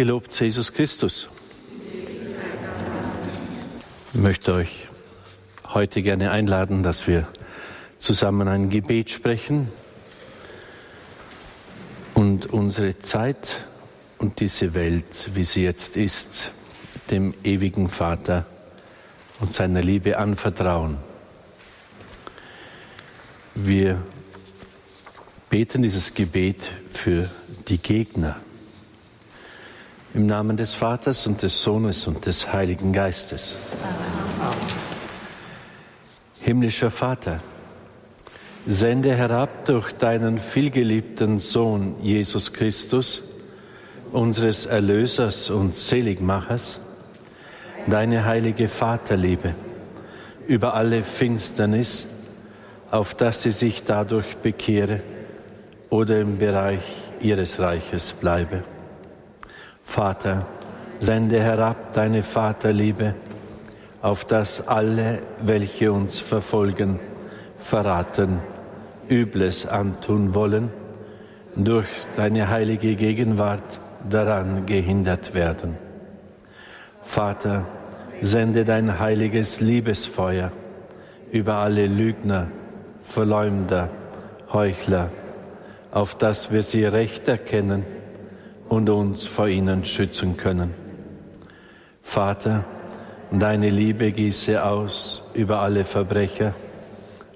[0.00, 1.28] Gelobt Jesus Christus.
[4.14, 4.88] Ich möchte euch
[5.74, 7.28] heute gerne einladen, dass wir
[7.98, 9.68] zusammen ein Gebet sprechen
[12.14, 13.62] und unsere Zeit
[14.16, 16.52] und diese Welt, wie sie jetzt ist,
[17.10, 18.46] dem ewigen Vater
[19.38, 20.96] und seiner Liebe anvertrauen.
[23.54, 24.00] Wir
[25.50, 27.28] beten dieses Gebet für
[27.68, 28.40] die Gegner.
[30.12, 33.54] Im Namen des Vaters und des Sohnes und des Heiligen Geistes.
[36.40, 37.38] Himmlischer Vater,
[38.66, 43.22] sende herab durch deinen vielgeliebten Sohn Jesus Christus,
[44.10, 46.80] unseres Erlösers und Seligmachers,
[47.86, 49.54] deine heilige Vaterliebe
[50.48, 52.08] über alle Finsternis,
[52.90, 55.02] auf dass sie sich dadurch bekehre
[55.88, 56.82] oder im Bereich
[57.20, 58.64] ihres Reiches bleibe.
[59.90, 60.46] Vater,
[61.00, 63.16] sende herab deine Vaterliebe,
[64.00, 67.00] auf dass alle, welche uns verfolgen,
[67.58, 68.38] verraten,
[69.08, 70.70] Übles antun wollen,
[71.56, 75.76] durch deine heilige Gegenwart daran gehindert werden.
[77.02, 77.66] Vater,
[78.22, 80.52] sende dein heiliges Liebesfeuer
[81.32, 82.46] über alle Lügner,
[83.02, 83.88] Verleumder,
[84.52, 85.10] Heuchler,
[85.90, 87.84] auf dass wir sie recht erkennen
[88.70, 90.72] und uns vor ihnen schützen können.
[92.02, 92.64] Vater,
[93.30, 96.54] deine Liebe gieße aus über alle Verbrecher,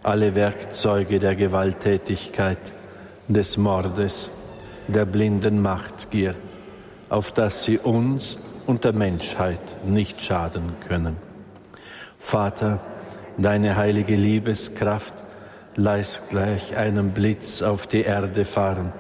[0.03, 2.73] alle Werkzeuge der Gewalttätigkeit,
[3.29, 4.31] des Mordes,
[4.89, 6.35] der blinden Machtgier,
[7.11, 11.17] auf dass sie uns und der Menschheit nicht schaden können.
[12.19, 12.81] Vater,
[13.37, 15.25] deine heilige Liebeskraft
[15.77, 18.93] Lass gleich einen Blitz auf die Erde fahren,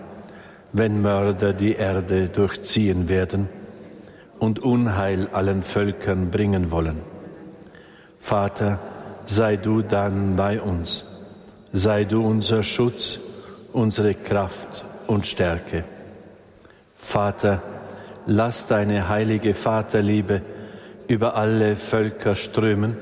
[0.74, 3.48] wenn Mörder die Erde durchziehen werden
[4.40, 6.98] und Unheil allen Völkern bringen wollen.
[8.18, 8.80] Vater,
[9.26, 11.24] sei du dann bei uns,
[11.72, 13.20] sei du unser Schutz,
[13.72, 15.84] unsere Kraft und Stärke.
[16.96, 17.62] Vater,
[18.26, 20.42] lass deine heilige Vaterliebe
[21.06, 22.96] über alle Völker strömen,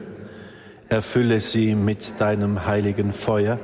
[0.90, 3.58] Erfülle sie mit deinem heiligen Feuer,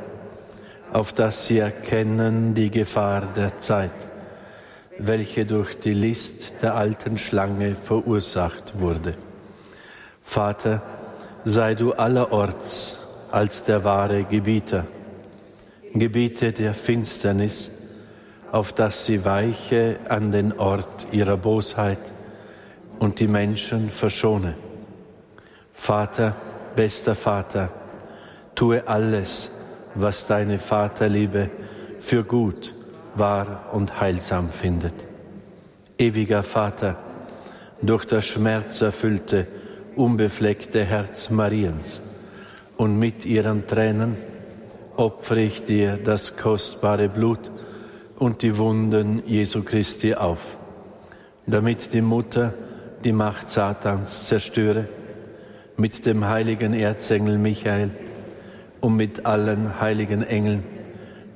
[0.92, 3.90] auf das sie erkennen die Gefahr der Zeit,
[4.98, 9.14] welche durch die List der alten Schlange verursacht wurde.
[10.22, 10.82] Vater,
[11.44, 12.98] sei du allerorts
[13.30, 14.86] als der wahre Gebieter.
[15.94, 17.70] Gebiete der Finsternis,
[18.52, 21.98] auf dass sie weiche an den Ort ihrer Bosheit
[22.98, 24.54] und die Menschen verschone.
[25.72, 26.34] Vater,
[26.74, 27.70] bester Vater,
[28.54, 29.57] tue alles,
[29.94, 31.50] was deine Vaterliebe
[31.98, 32.74] für gut,
[33.14, 34.94] wahr und heilsam findet.
[35.98, 36.96] Ewiger Vater,
[37.82, 39.46] durch das schmerzerfüllte,
[39.96, 42.00] unbefleckte Herz Mariens
[42.76, 44.16] und mit ihren Tränen
[44.96, 47.50] opfere ich dir das kostbare Blut
[48.18, 50.56] und die Wunden Jesu Christi auf,
[51.46, 52.54] damit die Mutter
[53.04, 54.86] die Macht Satans zerstöre
[55.76, 57.90] mit dem heiligen Erzengel Michael
[58.80, 60.64] und mit allen heiligen Engeln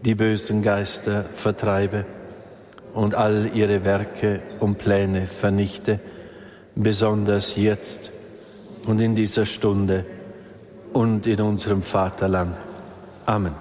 [0.05, 2.05] die bösen Geister vertreibe
[2.95, 6.01] und all ihre Werke und Pläne vernichte,
[6.75, 8.11] besonders jetzt
[8.87, 10.05] und in dieser Stunde
[10.93, 12.57] und in unserem Vaterland.
[13.27, 13.55] Amen.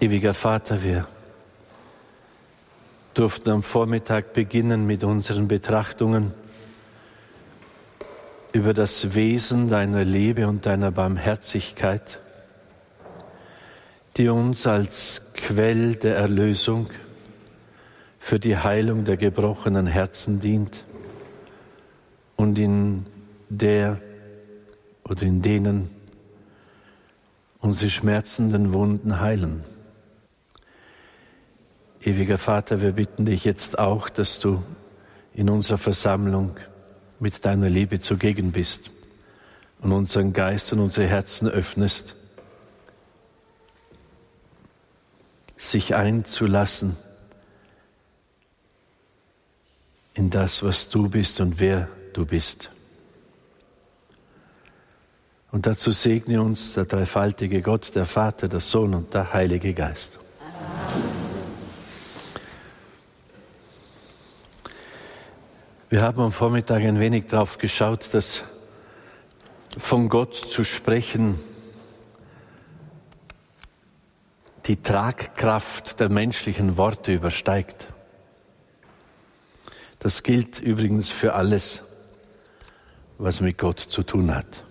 [0.00, 1.06] Ewiger Vater, wir
[3.14, 6.32] durften am Vormittag beginnen mit unseren Betrachtungen
[8.54, 12.20] über das Wesen deiner Liebe und deiner Barmherzigkeit,
[14.16, 16.88] die uns als Quell der Erlösung
[18.20, 20.84] für die Heilung der gebrochenen Herzen dient
[22.36, 23.06] und in
[23.48, 24.00] der
[25.02, 25.90] oder in denen
[27.58, 29.64] unsere schmerzenden Wunden heilen.
[32.00, 34.62] Ewiger Vater, wir bitten dich jetzt auch, dass du
[35.34, 36.56] in unserer Versammlung
[37.20, 38.90] mit deiner Liebe zugegen bist
[39.80, 42.14] und unseren Geist und unsere Herzen öffnest,
[45.56, 46.96] sich einzulassen
[50.14, 52.70] in das, was du bist und wer du bist.
[55.50, 60.18] Und dazu segne uns der dreifaltige Gott, der Vater, der Sohn und der Heilige Geist.
[65.94, 68.42] Wir haben am Vormittag ein wenig darauf geschaut, dass
[69.78, 71.38] von Gott zu sprechen
[74.66, 77.86] die Tragkraft der menschlichen Worte übersteigt.
[80.00, 81.80] Das gilt übrigens für alles,
[83.18, 84.64] was mit Gott zu tun hat.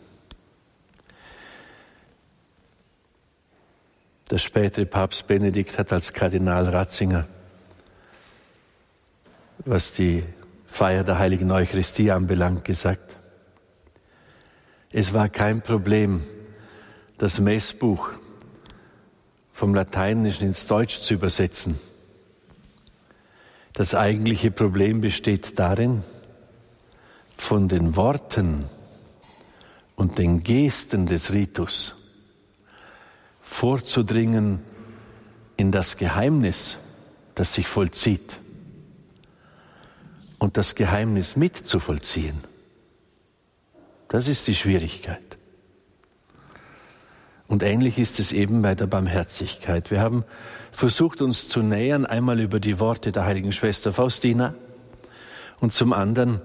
[4.30, 7.26] Der spätere Papst Benedikt hat als Kardinal Ratzinger,
[9.60, 10.26] was die
[10.74, 13.16] Feier der heiligen Eucharistie anbelangt, gesagt,
[14.92, 16.24] es war kein Problem,
[17.20, 18.10] das Messbuch
[19.52, 21.80] vom Lateinischen ins Deutsch zu übersetzen.
[23.74, 26.02] Das eigentliche Problem besteht darin,
[27.38, 28.66] von den Worten
[29.96, 31.94] und den Gesten des Ritus
[33.42, 34.64] vorzudringen
[35.56, 36.80] in das Geheimnis,
[37.36, 38.40] das sich vollzieht
[40.44, 42.38] und das Geheimnis mitzuvollziehen.
[44.10, 45.38] Das ist die Schwierigkeit.
[47.48, 49.90] Und ähnlich ist es eben bei der Barmherzigkeit.
[49.90, 50.26] Wir haben
[50.74, 54.54] versucht, uns zu nähern, einmal über die Worte der heiligen Schwester Faustina
[55.62, 56.42] und zum anderen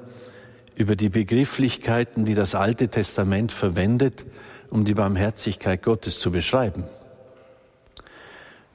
[0.76, 4.26] über die Begrifflichkeiten, die das Alte Testament verwendet,
[4.70, 6.84] um die Barmherzigkeit Gottes zu beschreiben.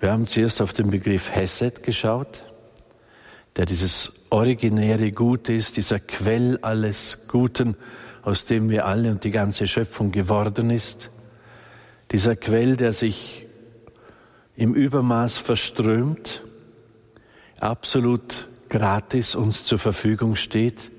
[0.02, 2.44] Wir haben zuerst auf den Begriff Hesed geschaut,
[3.56, 7.75] der dieses originäre Gute ist, dieser Quell alles Guten,
[8.24, 11.12] aus dem wir alle und die ganze Schöpfung geworden ist.
[12.12, 13.45] Dieser Quell, der sich
[14.56, 16.41] im Übermaß verströmt,
[17.59, 20.89] absolut gratis uns zur Verfügung steht,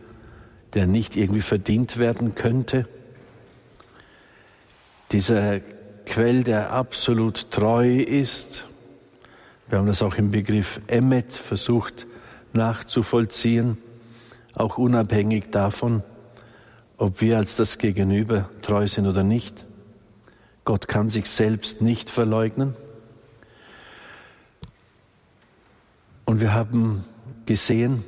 [0.74, 2.86] der nicht irgendwie verdient werden könnte.
[5.10, 5.58] Dieser
[6.06, 8.64] Quell, der absolut treu ist.
[9.68, 12.06] Wir haben das auch im Begriff Emmet versucht
[12.54, 13.78] nachzuvollziehen,
[14.54, 16.02] auch unabhängig davon,
[16.96, 19.64] ob wir als das Gegenüber treu sind oder nicht.
[20.64, 22.74] Gott kann sich selbst nicht verleugnen.
[26.24, 27.04] Und wir haben
[27.44, 28.02] gesehen,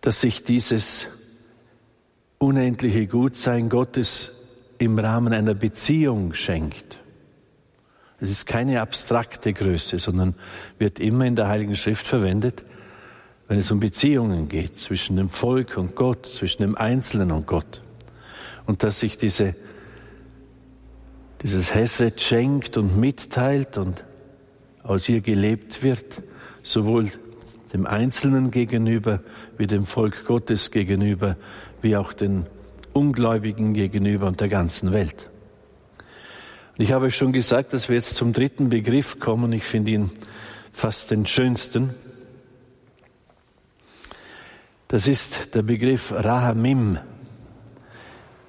[0.00, 1.06] dass sich dieses
[2.38, 4.32] unendliche Gutsein Gottes
[4.78, 7.01] im Rahmen einer Beziehung schenkt.
[8.22, 10.34] Es ist keine abstrakte Größe, sondern
[10.78, 12.62] wird immer in der Heiligen Schrift verwendet,
[13.48, 17.82] wenn es um Beziehungen geht zwischen dem Volk und Gott, zwischen dem Einzelnen und Gott.
[18.64, 19.56] Und dass sich diese
[21.42, 24.04] dieses Hesed schenkt und mitteilt und
[24.84, 26.22] aus ihr gelebt wird,
[26.62, 27.08] sowohl
[27.72, 29.20] dem Einzelnen gegenüber
[29.58, 31.36] wie dem Volk Gottes gegenüber,
[31.80, 32.46] wie auch den
[32.92, 35.31] Ungläubigen gegenüber und der ganzen Welt.
[36.82, 39.52] Ich habe schon gesagt, dass wir jetzt zum dritten Begriff kommen.
[39.52, 40.10] Ich finde ihn
[40.72, 41.94] fast den schönsten.
[44.88, 46.98] Das ist der Begriff Rahamim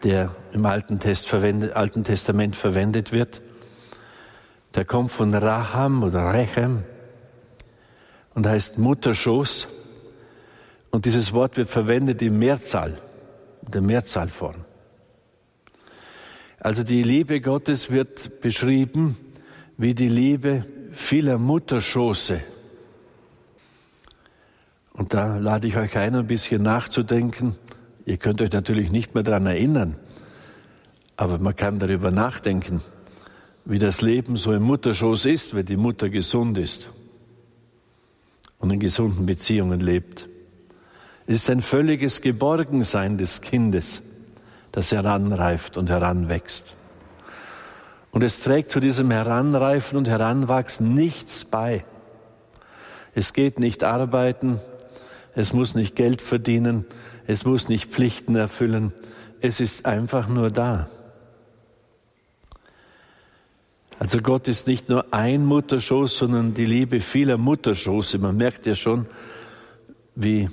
[0.04, 3.40] der im Alten Testament verwendet wird.
[4.74, 6.86] Der kommt von Raham oder Rechem
[8.34, 9.68] und heißt Mutterschoß.
[10.90, 12.98] Und dieses Wort wird verwendet in Mehrzahl,
[13.64, 14.66] in der Mehrzahlform.
[16.64, 19.18] Also die Liebe Gottes wird beschrieben
[19.78, 22.40] wie die Liebe vieler Mutterschoße.
[24.94, 27.58] Und da lade ich euch ein, ein bisschen nachzudenken,
[28.06, 29.96] Ihr könnt euch natürlich nicht mehr daran erinnern,
[31.16, 32.82] aber man kann darüber nachdenken,
[33.66, 36.90] wie das Leben so im Mutterschoß ist, wenn die Mutter gesund ist
[38.60, 40.28] und in gesunden Beziehungen lebt.
[41.28, 44.02] Es ist ein völliges Geborgensein des Kindes,
[44.74, 46.74] das heranreift und heranwächst.
[48.12, 51.86] Und es trägt zu diesem Heranreifen und Heranwachsen nichts bei.
[53.16, 54.60] Es geht nicht arbeiten,
[55.36, 56.86] es muss nicht Geld verdienen,
[57.28, 58.94] es muss nicht Pflichten erfüllen,
[59.42, 60.88] es ist einfach nur da.
[64.00, 68.18] Also Gott ist nicht nur ein Mutterschoß, sondern die Liebe vieler Mutterschoße.
[68.18, 69.06] Man merkt ja schon,
[70.16, 70.50] wie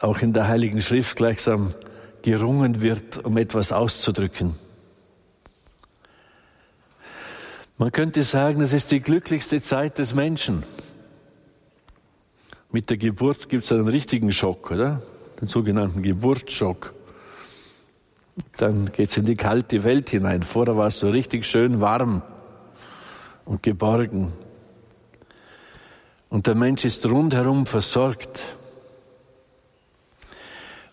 [0.00, 1.74] auch in der Heiligen Schrift gleichsam
[2.24, 4.54] gerungen wird, um etwas auszudrücken.
[7.76, 10.62] Man könnte sagen, es ist die glücklichste Zeit des Menschen.
[12.72, 15.02] Mit der Geburt gibt es einen richtigen Schock, oder?
[15.38, 16.94] Den sogenannten Geburtsschock.
[18.56, 20.44] Dann geht es in die kalte Welt hinein.
[20.44, 22.22] Vorher war es so richtig schön warm
[23.44, 24.32] und geborgen.
[26.30, 28.40] Und der Mensch ist rundherum versorgt.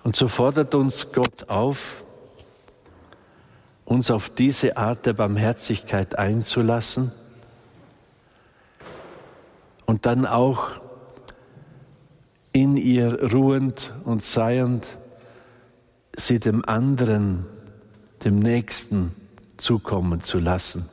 [0.03, 2.03] Und so fordert uns Gott auf,
[3.85, 7.11] uns auf diese Art der Barmherzigkeit einzulassen
[9.85, 10.69] und dann auch
[12.53, 14.87] in ihr ruhend und seiend,
[16.15, 17.45] sie dem anderen,
[18.23, 19.15] dem Nächsten
[19.57, 20.89] zukommen zu lassen.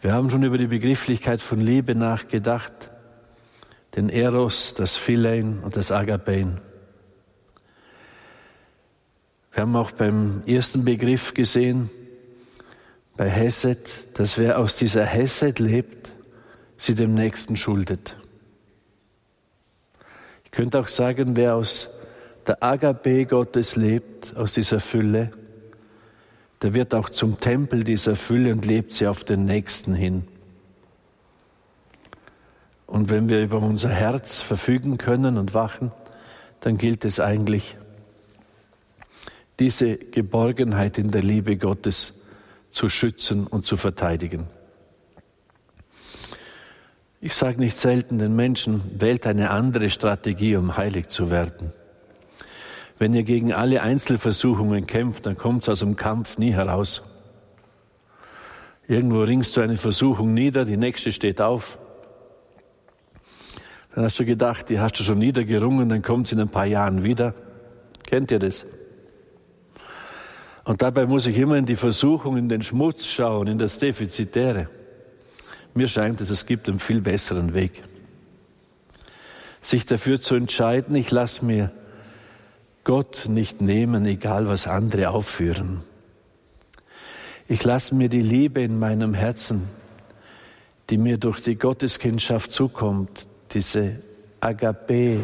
[0.00, 2.90] Wir haben schon über die Begrifflichkeit von Liebe nachgedacht.
[3.96, 6.60] den Eros, das Philein und das Agapein.
[9.52, 11.90] Wir haben auch beim ersten Begriff gesehen,
[13.16, 16.12] bei Hesed, dass wer aus dieser Hesed lebt,
[16.78, 18.16] sie dem Nächsten schuldet.
[20.44, 21.88] Ich könnte auch sagen, wer aus
[22.46, 25.30] der Agape Gottes lebt, aus dieser Fülle,
[26.62, 30.24] der wird auch zum Tempel dieser Fülle und lebt sie auf den Nächsten hin.
[32.86, 35.92] Und wenn wir über unser Herz verfügen können und wachen,
[36.60, 37.76] dann gilt es eigentlich,
[39.60, 42.14] diese Geborgenheit in der Liebe Gottes
[42.70, 44.46] zu schützen und zu verteidigen.
[47.20, 51.72] Ich sage nicht selten den Menschen, wählt eine andere Strategie, um heilig zu werden.
[52.98, 57.02] Wenn ihr gegen alle Einzelversuchungen kämpft, dann kommt es aus dem Kampf nie heraus.
[58.88, 61.78] Irgendwo ringst du eine Versuchung nieder, die nächste steht auf.
[63.94, 66.66] Dann hast du gedacht, die hast du schon niedergerungen, dann kommt sie in ein paar
[66.66, 67.34] Jahren wieder.
[68.06, 68.64] Kennt ihr das?
[70.64, 74.68] Und dabei muss ich immer in die Versuchung, in den Schmutz schauen, in das Defizitäre.
[75.74, 77.82] Mir scheint es, es gibt einen viel besseren Weg.
[79.62, 81.70] Sich dafür zu entscheiden, ich lasse mir
[82.84, 85.82] Gott nicht nehmen, egal was andere aufführen.
[87.46, 89.68] Ich lasse mir die Liebe in meinem Herzen,
[90.88, 94.00] die mir durch die Gotteskindschaft zukommt, diese
[94.40, 95.20] Agape,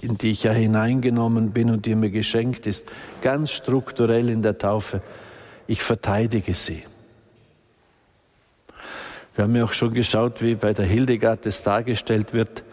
[0.00, 2.84] in die ich ja hineingenommen bin und die mir geschenkt ist,
[3.20, 5.02] ganz strukturell in der Taufe.
[5.66, 6.82] Ich verteidige sie.
[9.34, 12.64] Wir haben ja auch schon geschaut, wie bei der Hildegard es dargestellt wird,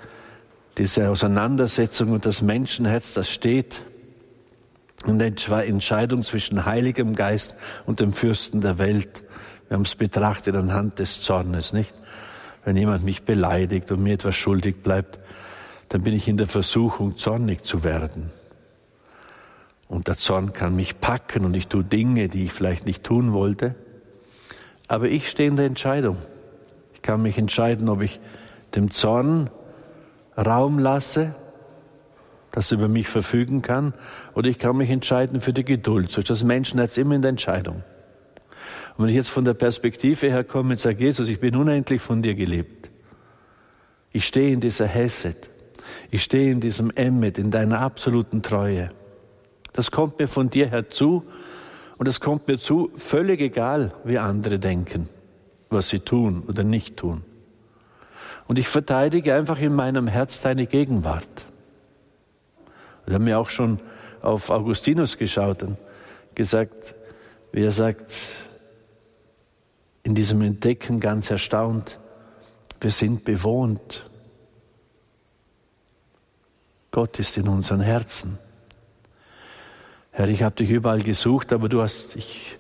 [0.78, 3.82] diese Auseinandersetzung und das Menschenherz, das steht
[5.06, 9.24] in der Entscheidung zwischen Heiligem Geist und dem Fürsten der Welt.
[9.68, 11.94] Wir haben es betrachtet anhand des Zornes, nicht?
[12.66, 15.20] Wenn jemand mich beleidigt und mir etwas schuldig bleibt,
[15.90, 18.30] dann bin ich in der Versuchung, zornig zu werden.
[19.88, 23.34] Und der Zorn kann mich packen und ich tue Dinge, die ich vielleicht nicht tun
[23.34, 23.74] wollte.
[24.88, 26.18] Aber ich stehe in der Entscheidung.
[26.94, 28.20] Ich kann mich entscheiden, ob ich
[28.76, 29.50] dem Zorn
[30.38, 31.34] Raum lasse,
[32.52, 33.94] das über mich verfügen kann,
[34.36, 36.12] oder ich kann mich entscheiden für die Geduld.
[36.12, 37.84] So ist das Menschenherz immer in der Entscheidung.
[38.96, 42.02] Und wenn ich jetzt von der Perspektive her komme und sage, Jesus, ich bin unendlich
[42.02, 42.90] von dir geliebt.
[44.12, 45.50] Ich stehe in dieser Hesed.
[46.12, 48.92] Ich stehe in diesem Emmet, in deiner absoluten Treue.
[49.74, 51.24] Das kommt mir von dir her zu
[51.98, 55.10] und es kommt mir zu, völlig egal, wie andere denken,
[55.70, 57.24] was sie tun oder nicht tun.
[58.48, 61.46] Und ich verteidige einfach in meinem Herz deine Gegenwart.
[63.06, 63.80] Wir haben ja auch schon
[64.22, 65.78] auf Augustinus geschaut und
[66.36, 66.96] gesagt,
[67.52, 68.14] wie er sagt,
[70.04, 72.00] in diesem Entdecken ganz erstaunt,
[72.82, 74.09] wir sind bewohnt.
[76.92, 78.40] Gott ist in unseren Herzen.
[80.12, 82.58] Herr, ich habe dich überall gesucht, aber du hast dich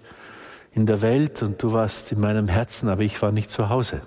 [0.74, 4.02] in der Welt und du warst in meinem Herzen, aber ich war nicht zu Hause.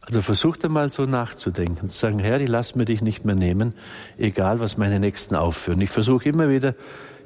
[0.00, 3.74] Also versuch einmal so nachzudenken, zu sagen, Herr, ich lass mir dich nicht mehr nehmen,
[4.18, 5.80] egal was meine Nächsten aufführen.
[5.80, 6.74] Ich versuche immer wieder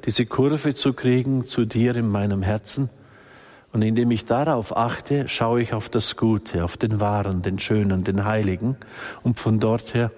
[0.05, 2.89] diese Kurve zu kriegen zu dir in meinem Herzen.
[3.71, 8.03] Und indem ich darauf achte, schaue ich auf das Gute, auf den Wahren, den Schönen,
[8.03, 8.77] den Heiligen.
[9.23, 10.11] Und von dort her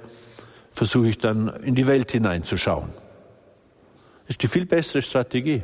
[0.72, 2.90] versuche ich dann in die Welt hineinzuschauen.
[4.28, 5.63] Das ist die viel bessere Strategie.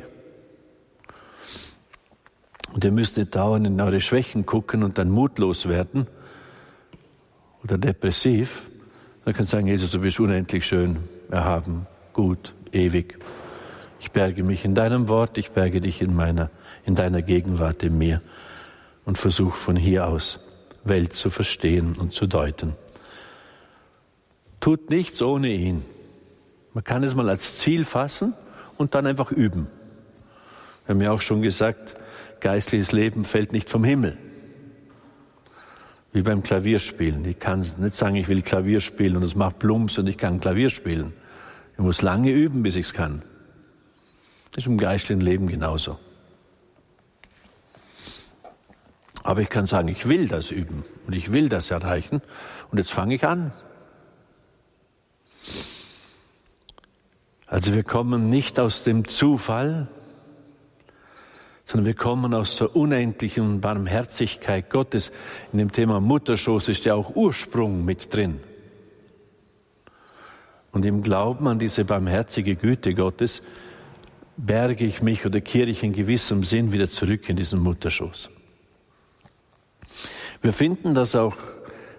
[2.72, 6.06] Und ihr müsst nicht dauernd in eure Schwächen gucken und dann mutlos werden,
[7.64, 8.62] oder depressiv,
[9.24, 10.98] dann kann ich sagen, Jesus, du bist unendlich schön,
[11.30, 13.18] erhaben, gut, ewig.
[14.00, 16.50] Ich berge mich in deinem Wort, ich berge dich in meiner,
[16.84, 18.22] in deiner Gegenwart in mir
[19.04, 20.40] und versuche von hier aus
[20.84, 22.74] Welt zu verstehen und zu deuten.
[24.68, 25.82] Tut nichts ohne ihn.
[26.74, 28.34] Man kann es mal als Ziel fassen
[28.76, 29.66] und dann einfach üben.
[30.84, 31.96] Wir haben ja auch schon gesagt,
[32.40, 34.18] geistliches Leben fällt nicht vom Himmel
[36.12, 37.24] wie beim Klavierspielen.
[37.24, 40.38] Ich kann nicht sagen, ich will Klavier spielen und es macht Plumps und ich kann
[40.38, 41.14] Klavier spielen.
[41.72, 43.22] Ich muss lange üben, bis ich es kann.
[44.50, 45.98] Das ist im geistlichen Leben genauso.
[49.22, 52.20] Aber ich kann sagen, ich will das üben und ich will das erreichen
[52.70, 53.50] und jetzt fange ich an.
[57.48, 59.88] Also wir kommen nicht aus dem Zufall,
[61.64, 65.12] sondern wir kommen aus der unendlichen Barmherzigkeit Gottes.
[65.52, 68.40] In dem Thema Mutterschoß ist ja auch Ursprung mit drin.
[70.72, 73.42] Und im Glauben an diese barmherzige Güte Gottes
[74.36, 78.30] berge ich mich oder kehre ich in gewissem Sinn wieder zurück in diesen Mutterschoß.
[80.42, 81.36] Wir finden das auch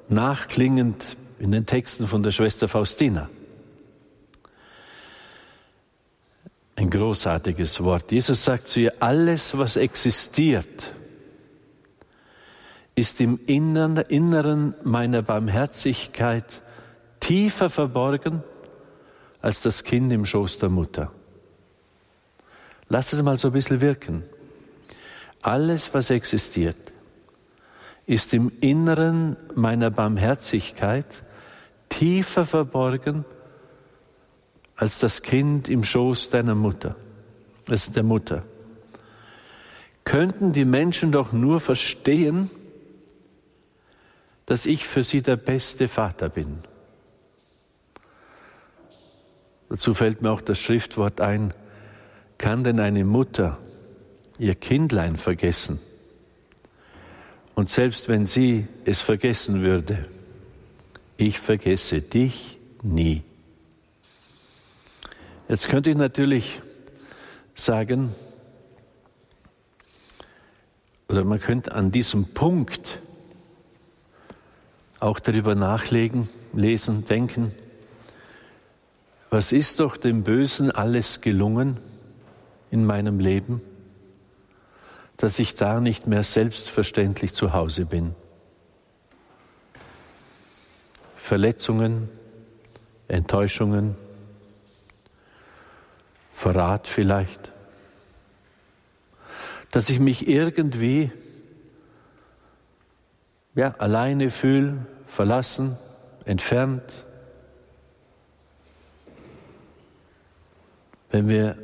[0.07, 3.29] nachklingend in den Texten von der Schwester Faustina.
[6.79, 8.09] Ein großartiges Wort.
[8.13, 10.93] Jesus sagt zu ihr, alles, was existiert,
[12.95, 16.61] ist im Inneren meiner Barmherzigkeit
[17.19, 18.43] tiefer verborgen
[19.41, 21.11] als das Kind im Schoß der Mutter.
[22.87, 24.23] Lass es mal so ein bisschen wirken.
[25.41, 26.93] Alles, was existiert,
[28.05, 31.23] ist im Inneren meiner Barmherzigkeit
[31.89, 33.25] tiefer verborgen
[34.79, 36.95] als das Kind im Schoß deiner Mutter,
[37.65, 38.43] das der Mutter.
[40.05, 42.49] Könnten die Menschen doch nur verstehen,
[44.45, 46.59] dass ich für sie der beste Vater bin.
[49.67, 51.53] Dazu fällt mir auch das Schriftwort ein,
[52.37, 53.57] kann denn eine Mutter
[54.37, 55.79] ihr Kindlein vergessen?
[57.53, 60.05] Und selbst wenn sie es vergessen würde,
[61.17, 63.23] ich vergesse dich nie.
[65.49, 66.61] Jetzt könnte ich natürlich
[67.53, 68.15] sagen,
[71.09, 73.01] oder man könnte an diesem Punkt
[75.01, 77.51] auch darüber nachlegen, lesen, denken,
[79.29, 81.75] was ist doch dem Bösen alles gelungen
[82.71, 83.61] in meinem Leben?
[85.19, 88.15] dass ich da nicht mehr selbstverständlich zu Hause bin.
[91.17, 92.07] Verletzungen,
[93.09, 93.97] Enttäuschungen,
[96.39, 97.51] Verrat vielleicht,
[99.71, 101.11] dass ich mich irgendwie
[103.55, 105.77] ja, alleine fühle, verlassen,
[106.23, 107.03] entfernt.
[111.11, 111.57] Wenn wir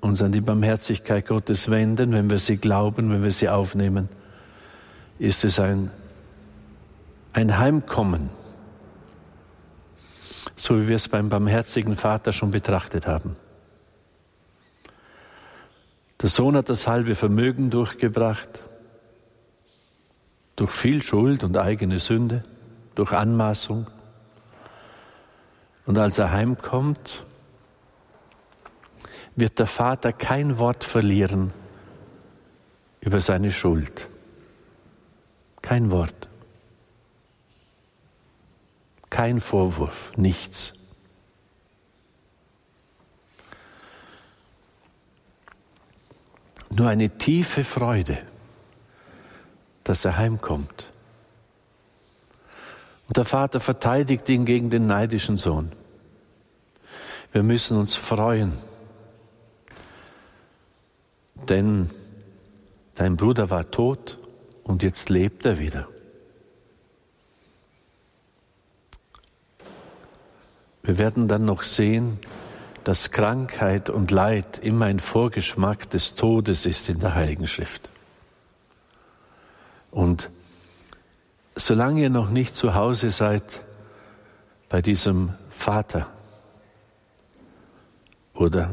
[0.00, 4.08] uns an die Barmherzigkeit Gottes wenden, wenn wir sie glauben, wenn wir sie aufnehmen,
[5.18, 5.90] ist es ein,
[7.32, 8.30] ein Heimkommen,
[10.54, 13.34] so wie wir es beim barmherzigen Vater schon betrachtet haben.
[16.26, 18.64] Der Sohn hat das halbe Vermögen durchgebracht,
[20.56, 22.42] durch viel Schuld und eigene Sünde,
[22.96, 23.86] durch Anmaßung.
[25.86, 27.24] Und als er heimkommt,
[29.36, 31.52] wird der Vater kein Wort verlieren
[33.00, 34.08] über seine Schuld.
[35.62, 36.28] Kein Wort.
[39.10, 40.85] Kein Vorwurf, nichts.
[46.70, 48.18] Nur eine tiefe Freude,
[49.84, 50.92] dass er heimkommt.
[53.08, 55.72] Und der Vater verteidigt ihn gegen den neidischen Sohn.
[57.32, 58.52] Wir müssen uns freuen
[61.48, 61.90] denn
[62.94, 64.18] dein Bruder war tot
[64.64, 65.88] und jetzt lebt er wieder.
[70.82, 72.18] Wir werden dann noch sehen,
[72.86, 77.90] dass Krankheit und Leid immer ein Vorgeschmack des Todes ist in der Heiligen Schrift.
[79.90, 80.30] Und
[81.56, 83.42] solange ihr noch nicht zu Hause seid
[84.68, 86.06] bei diesem Vater
[88.34, 88.72] oder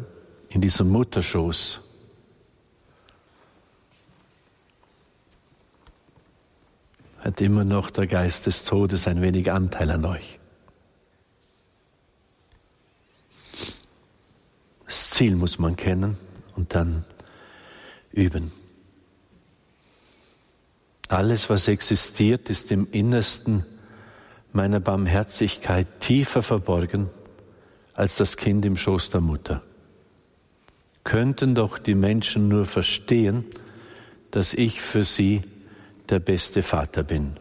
[0.50, 1.82] in diesem Mutterschoß,
[7.18, 10.38] hat immer noch der Geist des Todes ein wenig Anteil an euch.
[15.14, 16.18] Ziel muss man kennen
[16.56, 17.06] und dann
[18.12, 18.52] üben.
[21.08, 23.64] Alles, was existiert, ist im Innersten
[24.54, 27.12] meiner Barmherzigkeit tiefer verborgen
[27.94, 29.62] als das Kind im Schoß der Mutter.
[31.04, 33.46] Könnten doch die Menschen nur verstehen,
[34.32, 35.44] dass ich für sie
[36.10, 37.38] der beste Vater bin.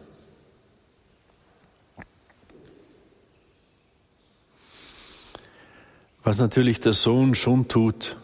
[6.23, 8.15] Was natürlich der Sohn schon tut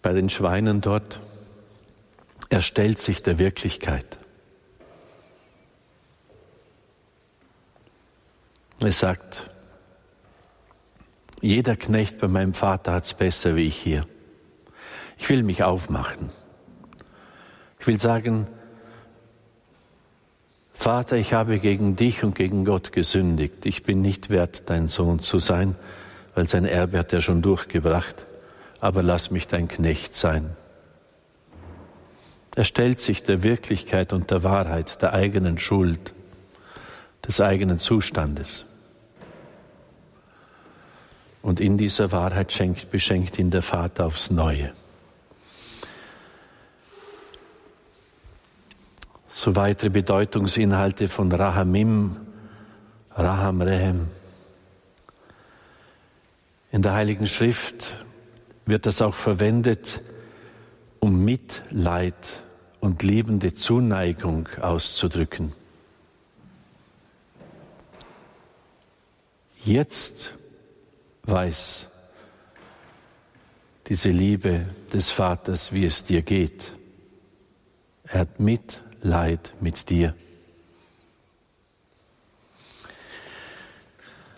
[0.00, 1.20] bei den Schweinen dort,
[2.48, 4.18] er stellt sich der Wirklichkeit.
[8.80, 9.50] Er sagt,
[11.40, 14.06] jeder Knecht bei meinem Vater hat es besser wie ich hier.
[15.18, 16.30] Ich will mich aufmachen.
[17.78, 18.46] Ich will sagen,
[20.72, 23.66] Vater, ich habe gegen dich und gegen Gott gesündigt.
[23.66, 25.76] Ich bin nicht wert, dein Sohn zu sein,
[26.40, 28.24] weil sein Erbe hat er schon durchgebracht.
[28.80, 30.56] Aber lass mich dein Knecht sein.
[32.56, 36.14] Er stellt sich der Wirklichkeit und der Wahrheit, der eigenen Schuld,
[37.28, 38.64] des eigenen Zustandes.
[41.42, 44.72] Und in dieser Wahrheit schenkt, beschenkt ihn der Vater aufs Neue.
[49.28, 52.16] So weitere Bedeutungsinhalte von Rahamim,
[53.14, 54.19] Raham Rehem.
[56.72, 57.96] In der Heiligen Schrift
[58.64, 60.02] wird das auch verwendet,
[61.00, 62.42] um Mitleid
[62.78, 65.52] und liebende Zuneigung auszudrücken.
[69.64, 70.34] Jetzt
[71.24, 71.88] weiß
[73.88, 76.72] diese Liebe des Vaters, wie es dir geht.
[78.04, 80.14] Er hat Mitleid mit dir.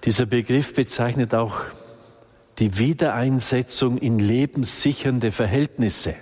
[0.05, 1.62] Dieser Begriff bezeichnet auch
[2.62, 6.14] die Wiedereinsetzung in lebenssichernde Verhältnisse.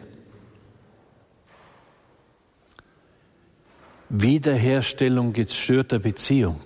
[4.09, 6.63] Wiederherstellung gestörter Beziehung.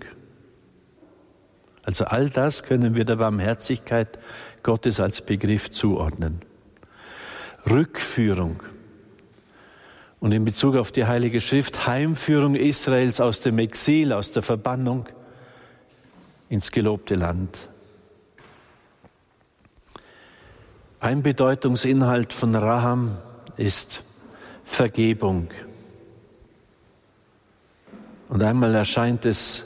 [1.82, 4.20] Also all das können wir der Barmherzigkeit
[4.62, 6.42] Gottes als Begriff zuordnen.
[7.68, 8.62] Rückführung.
[10.20, 15.08] Und in Bezug auf die Heilige Schrift Heimführung Israels aus dem Exil, aus der Verbannung
[16.48, 17.70] ins gelobte Land.
[21.04, 23.18] Ein Bedeutungsinhalt von Raham
[23.58, 24.02] ist
[24.64, 25.48] Vergebung.
[28.30, 29.64] Und einmal erscheint es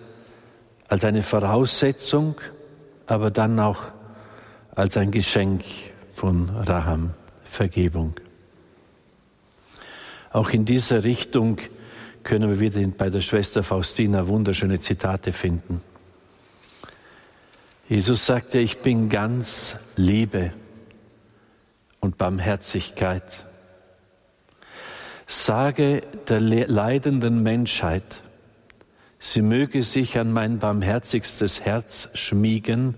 [0.88, 2.34] als eine Voraussetzung,
[3.06, 3.82] aber dann auch
[4.74, 5.62] als ein Geschenk
[6.12, 8.14] von Raham, Vergebung.
[10.32, 11.58] Auch in dieser Richtung
[12.24, 15.82] können wir wieder bei der Schwester Faustina wunderschöne Zitate finden.
[17.88, 20.52] Jesus sagte, ich bin ganz Liebe
[22.08, 23.44] und Barmherzigkeit.
[25.26, 28.22] Sage der leidenden Menschheit,
[29.18, 32.94] sie möge sich an mein barmherzigstes Herz schmiegen,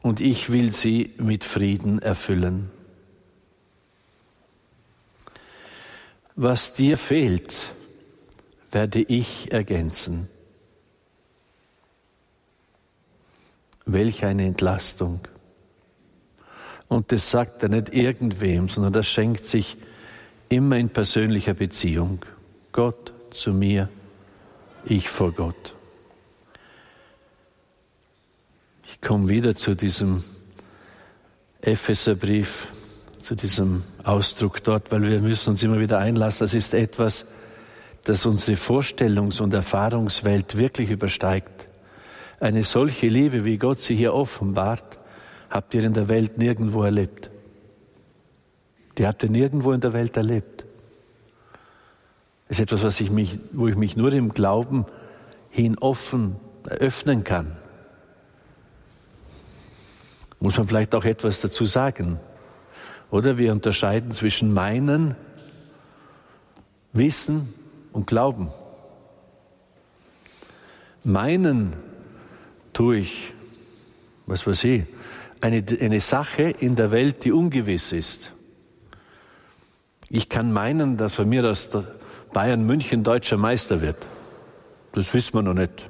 [0.00, 2.70] und ich will sie mit Frieden erfüllen.
[6.36, 7.74] Was dir fehlt,
[8.70, 10.28] werde ich ergänzen.
[13.86, 15.26] Welch eine Entlastung.
[16.88, 19.76] Und das sagt er nicht irgendwem, sondern das schenkt sich
[20.48, 22.24] immer in persönlicher Beziehung.
[22.72, 23.88] Gott zu mir,
[24.84, 25.74] ich vor Gott.
[28.88, 30.22] Ich komme wieder zu diesem
[31.60, 32.68] Epheserbrief,
[33.20, 36.44] zu diesem Ausdruck dort, weil wir müssen uns immer wieder einlassen.
[36.44, 37.26] Das ist etwas,
[38.04, 41.66] das unsere Vorstellungs- und Erfahrungswelt wirklich übersteigt.
[42.38, 44.98] Eine solche Liebe, wie Gott sie hier offenbart,
[45.50, 47.30] habt ihr in der Welt nirgendwo erlebt.
[48.98, 50.64] Die habt ihr nirgendwo in der Welt erlebt.
[52.48, 54.86] Das ist etwas, was ich mich, wo ich mich nur im Glauben
[55.50, 57.56] hin offen öffnen kann.
[60.40, 62.20] Muss man vielleicht auch etwas dazu sagen?
[63.10, 65.14] Oder wir unterscheiden zwischen meinen,
[66.92, 67.52] Wissen
[67.92, 68.50] und Glauben.
[71.04, 71.74] Meinen
[72.72, 73.32] tue ich,
[74.26, 74.84] was weiß ich,
[75.46, 78.32] eine, eine Sache in der Welt, die ungewiss ist.
[80.08, 81.68] Ich kann meinen, dass von mir aus
[82.32, 84.06] Bayern München deutscher Meister wird.
[84.92, 85.88] Das wissen wir noch nicht.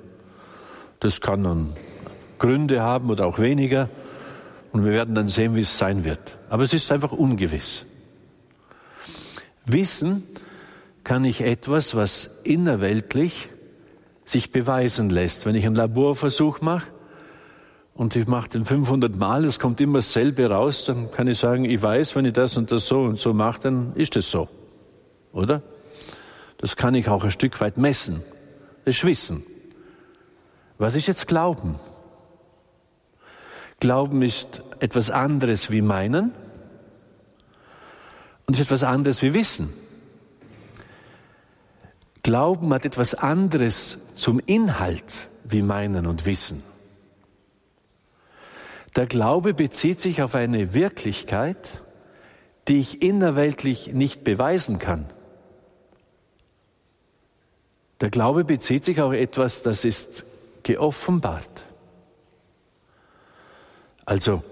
[1.00, 1.76] Das kann dann
[2.38, 3.88] Gründe haben oder auch weniger.
[4.72, 6.36] Und wir werden dann sehen, wie es sein wird.
[6.50, 7.86] Aber es ist einfach ungewiss.
[9.64, 10.22] Wissen
[11.02, 13.48] kann ich etwas, was innerweltlich
[14.24, 15.46] sich beweisen lässt.
[15.46, 16.86] Wenn ich einen Laborversuch mache,
[17.96, 21.64] und ich mache den 500 Mal, es kommt immer dasselbe raus, dann kann ich sagen,
[21.64, 24.48] ich weiß, wenn ich das und das so und so mache, dann ist es so.
[25.32, 25.62] Oder?
[26.58, 28.22] Das kann ich auch ein Stück weit messen.
[28.84, 29.44] Das ist Wissen.
[30.78, 31.80] Was ist jetzt Glauben?
[33.80, 36.32] Glauben ist etwas anderes wie meinen
[38.46, 39.72] und ist etwas anderes wie Wissen.
[42.22, 46.62] Glauben hat etwas anderes zum Inhalt wie meinen und Wissen.
[48.96, 51.82] Der Glaube bezieht sich auf eine Wirklichkeit,
[52.66, 55.06] die ich innerweltlich nicht beweisen kann.
[58.00, 60.24] Der Glaube bezieht sich auf etwas, das ist
[60.62, 61.64] geoffenbart.
[64.06, 64.42] Also,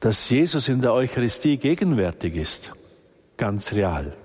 [0.00, 2.72] dass Jesus in der Eucharistie gegenwärtig ist,
[3.36, 4.16] ganz real.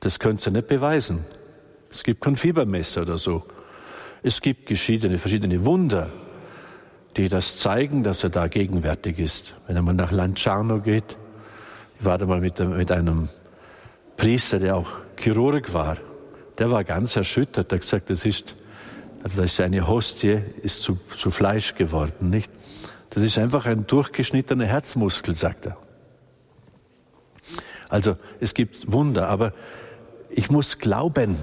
[0.00, 1.24] Das könnt ihr nicht beweisen.
[1.90, 3.44] Es gibt kein Fiebermesser oder so.
[4.22, 6.10] Es gibt verschiedene, verschiedene Wunder,
[7.16, 9.54] die das zeigen, dass er da gegenwärtig ist.
[9.66, 11.16] Wenn er mal nach Lanciano geht,
[11.98, 13.28] ich war da mal mit, mit einem
[14.16, 15.96] Priester, der auch Chirurg war,
[16.58, 18.54] der war ganz erschüttert, der hat gesagt, das ist,
[19.22, 22.50] also das ist eine Hostie, ist zu, zu Fleisch geworden, nicht?
[23.10, 25.76] Das ist einfach ein durchgeschnittener Herzmuskel, sagt er.
[27.88, 29.52] Also es gibt Wunder, aber
[30.30, 31.38] ich muss glauben,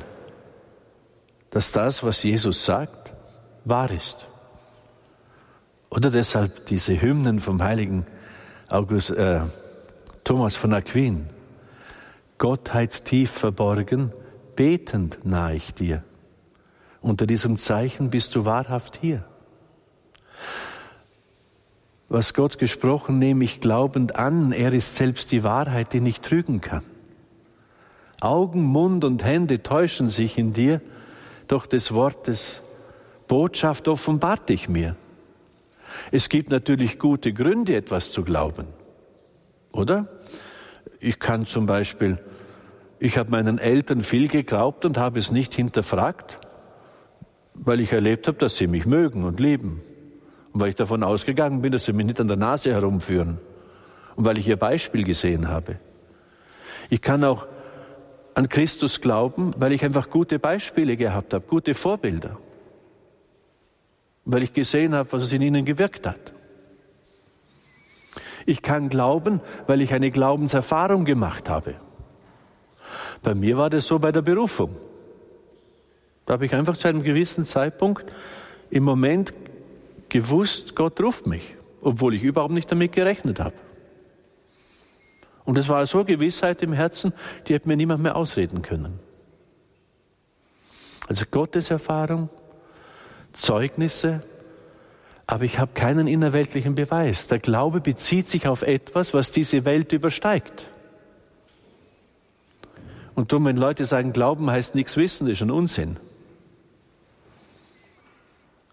[1.52, 3.14] dass das, was Jesus sagt,
[3.66, 4.28] wahr ist.
[5.90, 8.06] Oder deshalb diese Hymnen vom heiligen
[8.68, 9.42] August, äh,
[10.24, 11.28] Thomas von Aquin.
[12.38, 14.12] Gottheit tief verborgen,
[14.56, 16.04] betend nahe ich dir.
[17.02, 19.24] Unter diesem Zeichen bist du wahrhaft hier.
[22.10, 24.52] Was Gott gesprochen, nehme ich glaubend an.
[24.52, 26.84] Er ist selbst die Wahrheit, die nicht trügen kann.
[28.22, 30.82] Augen, Mund und Hände täuschen sich in dir,
[31.48, 32.62] doch des Wortes
[33.28, 34.96] Botschaft offenbart dich mir.
[36.12, 38.68] Es gibt natürlich gute Gründe, etwas zu glauben,
[39.72, 40.08] oder?
[41.00, 42.20] Ich kann zum Beispiel,
[43.00, 46.40] ich habe meinen Eltern viel geglaubt und habe es nicht hinterfragt,
[47.54, 49.82] weil ich erlebt habe, dass sie mich mögen und lieben.
[50.54, 53.40] Und weil ich davon ausgegangen bin, dass sie mich nicht an der Nase herumführen.
[54.16, 55.78] Und weil ich ihr Beispiel gesehen habe.
[56.90, 57.48] Ich kann auch
[58.38, 62.38] an Christus glauben, weil ich einfach gute Beispiele gehabt habe, gute Vorbilder.
[64.26, 66.34] Weil ich gesehen habe, was es in ihnen gewirkt hat.
[68.46, 71.74] Ich kann glauben, weil ich eine Glaubenserfahrung gemacht habe.
[73.24, 74.76] Bei mir war das so bei der Berufung.
[76.28, 78.06] Da habe ich einfach zu einem gewissen Zeitpunkt
[78.70, 79.34] im Moment
[80.10, 83.56] gewusst, Gott ruft mich, obwohl ich überhaupt nicht damit gerechnet habe.
[85.48, 87.14] Und es war so Gewissheit im Herzen,
[87.48, 89.00] die hätte mir niemand mehr ausreden können.
[91.08, 92.28] Also Gottes Erfahrung,
[93.32, 94.24] Zeugnisse,
[95.26, 97.28] aber ich habe keinen innerweltlichen Beweis.
[97.28, 100.68] Der Glaube bezieht sich auf etwas, was diese Welt übersteigt.
[103.16, 105.96] Und darum, wenn Leute sagen, Glauben heißt nichts wissen, ist ein Unsinn.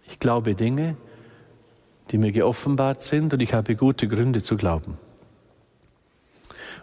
[0.08, 0.96] Ich glaube Dinge,
[2.10, 4.98] die mir geoffenbart sind und ich habe gute Gründe zu glauben.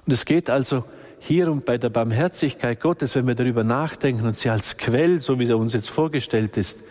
[0.06, 0.84] Und es geht also
[1.20, 5.40] hier und bei der Barmherzigkeit Gottes, wenn wir darüber nachdenken und sie als Quell, so
[5.40, 6.84] wie sie uns jetzt vorgestellt ist,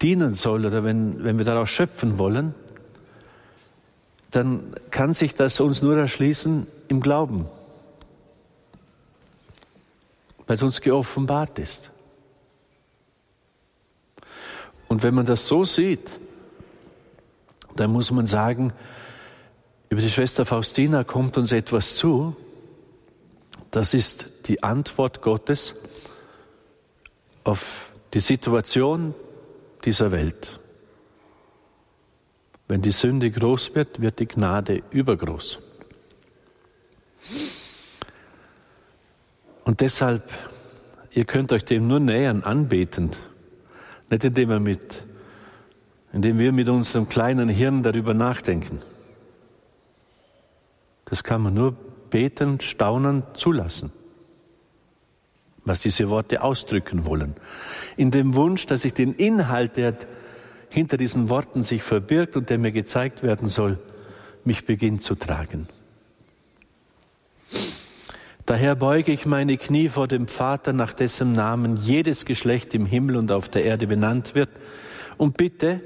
[0.00, 2.54] dienen soll oder wenn, wenn wir daraus schöpfen wollen,
[4.30, 7.46] dann kann sich das uns nur erschließen im Glauben,
[10.46, 11.90] weil es uns geoffenbart ist.
[14.88, 16.18] Und wenn man das so sieht,
[17.76, 18.72] dann muss man sagen,
[19.90, 22.34] über die Schwester Faustina kommt uns etwas zu.
[23.70, 25.74] Das ist die Antwort Gottes
[27.44, 29.14] auf die Situation
[29.84, 30.58] dieser Welt.
[32.68, 35.58] Wenn die Sünde groß wird, wird die Gnade übergroß.
[39.64, 40.22] Und deshalb,
[41.10, 43.18] ihr könnt euch dem nur nähern, anbetend,
[44.08, 45.02] nicht indem wir mit
[46.12, 48.80] indem wir mit unserem kleinen Hirn darüber nachdenken.
[51.10, 51.74] Das kann man nur
[52.08, 53.92] beten, staunen, zulassen,
[55.64, 57.34] was diese Worte ausdrücken wollen.
[57.96, 59.96] In dem Wunsch, dass ich den Inhalt, der
[60.68, 63.78] hinter diesen Worten sich verbirgt und der mir gezeigt werden soll,
[64.44, 65.68] mich beginnt zu tragen.
[68.46, 73.16] Daher beuge ich meine Knie vor dem Vater, nach dessen Namen jedes Geschlecht im Himmel
[73.16, 74.48] und auf der Erde benannt wird,
[75.18, 75.80] und bitte,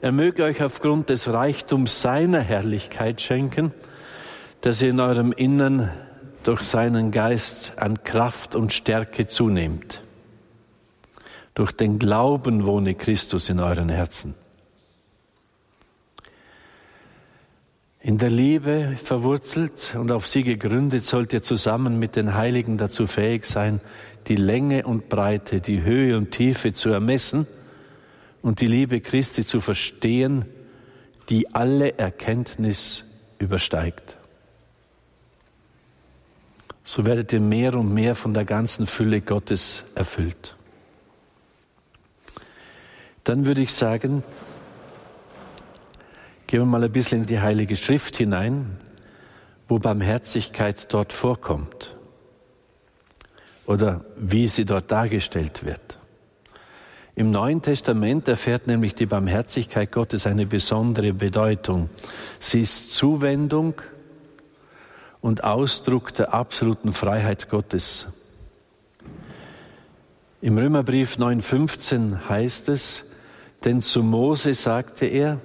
[0.00, 3.72] er möge euch aufgrund des Reichtums seiner Herrlichkeit schenken,
[4.60, 5.90] dass ihr in eurem Innern
[6.42, 10.00] durch seinen Geist an Kraft und Stärke zunehmt.
[11.54, 14.34] Durch den Glauben wohne Christus in euren Herzen.
[18.00, 23.06] In der Liebe verwurzelt und auf sie gegründet sollt ihr zusammen mit den Heiligen dazu
[23.06, 23.80] fähig sein,
[24.28, 27.46] die Länge und Breite, die Höhe und Tiefe zu ermessen
[28.40, 30.44] und die Liebe Christi zu verstehen,
[31.28, 33.04] die alle Erkenntnis
[33.38, 34.17] übersteigt.
[36.88, 40.56] So werdet ihr mehr und mehr von der ganzen Fülle Gottes erfüllt.
[43.24, 44.22] Dann würde ich sagen,
[46.46, 48.78] gehen wir mal ein bisschen in die Heilige Schrift hinein,
[49.68, 51.94] wo Barmherzigkeit dort vorkommt
[53.66, 55.98] oder wie sie dort dargestellt wird.
[57.14, 61.90] Im Neuen Testament erfährt nämlich die Barmherzigkeit Gottes eine besondere Bedeutung.
[62.38, 63.74] Sie ist Zuwendung
[65.20, 68.08] und Ausdruck der absoluten Freiheit Gottes.
[70.40, 73.04] Im Römerbrief 9.15 heißt es,
[73.64, 75.40] denn zu Mose sagte er,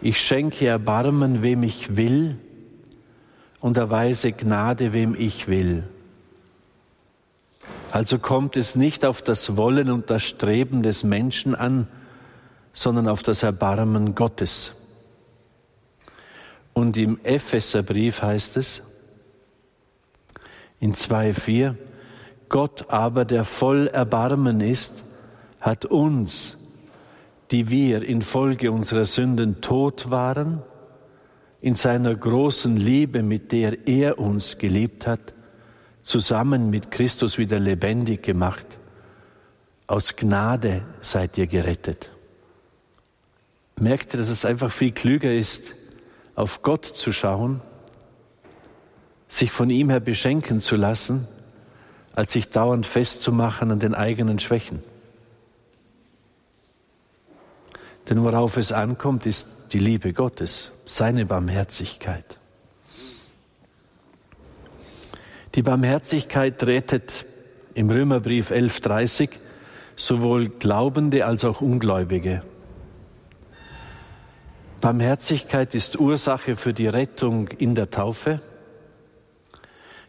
[0.00, 2.36] ich schenke Erbarmen, wem ich will,
[3.60, 5.84] und erweise Gnade, wem ich will.
[7.90, 11.88] Also kommt es nicht auf das Wollen und das Streben des Menschen an,
[12.72, 14.77] sondern auf das Erbarmen Gottes.
[16.78, 18.82] Und im Epheserbrief heißt es,
[20.78, 21.74] In 2,4
[22.48, 25.02] Gott aber, der voll Erbarmen ist,
[25.60, 26.56] hat uns,
[27.50, 30.62] die wir infolge unserer Sünden tot waren,
[31.60, 35.34] in seiner großen Liebe, mit der er uns geliebt hat,
[36.04, 38.78] zusammen mit Christus wieder lebendig gemacht.
[39.88, 42.08] Aus Gnade seid ihr gerettet.
[43.80, 45.74] Merkt ihr, dass es einfach viel klüger ist,
[46.38, 47.60] auf Gott zu schauen,
[49.26, 51.26] sich von ihm her beschenken zu lassen,
[52.14, 54.84] als sich dauernd festzumachen an den eigenen Schwächen.
[58.08, 62.38] Denn worauf es ankommt, ist die Liebe Gottes, seine Barmherzigkeit.
[65.56, 67.26] Die Barmherzigkeit rettet
[67.74, 69.30] im Römerbrief 11.30
[69.96, 72.42] sowohl Glaubende als auch Ungläubige.
[74.80, 78.40] Barmherzigkeit ist Ursache für die Rettung in der Taufe.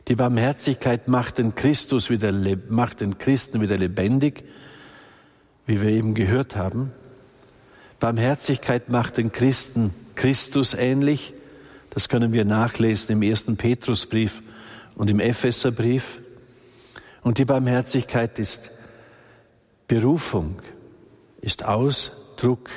[0.08, 2.32] Die Barmherzigkeit macht den Christus wieder,
[2.70, 4.44] macht den Christen wieder lebendig,
[5.66, 6.92] wie wir eben gehört haben.
[8.00, 11.34] Barmherzigkeit macht den Christen Christus ähnlich.
[11.90, 14.44] Das können wir nachlesen im ersten Petrusbrief
[14.96, 16.20] und im Epheserbrief.
[17.24, 18.70] Und die Barmherzigkeit ist
[19.88, 20.62] Berufung,
[21.42, 22.70] ist Ausdruck,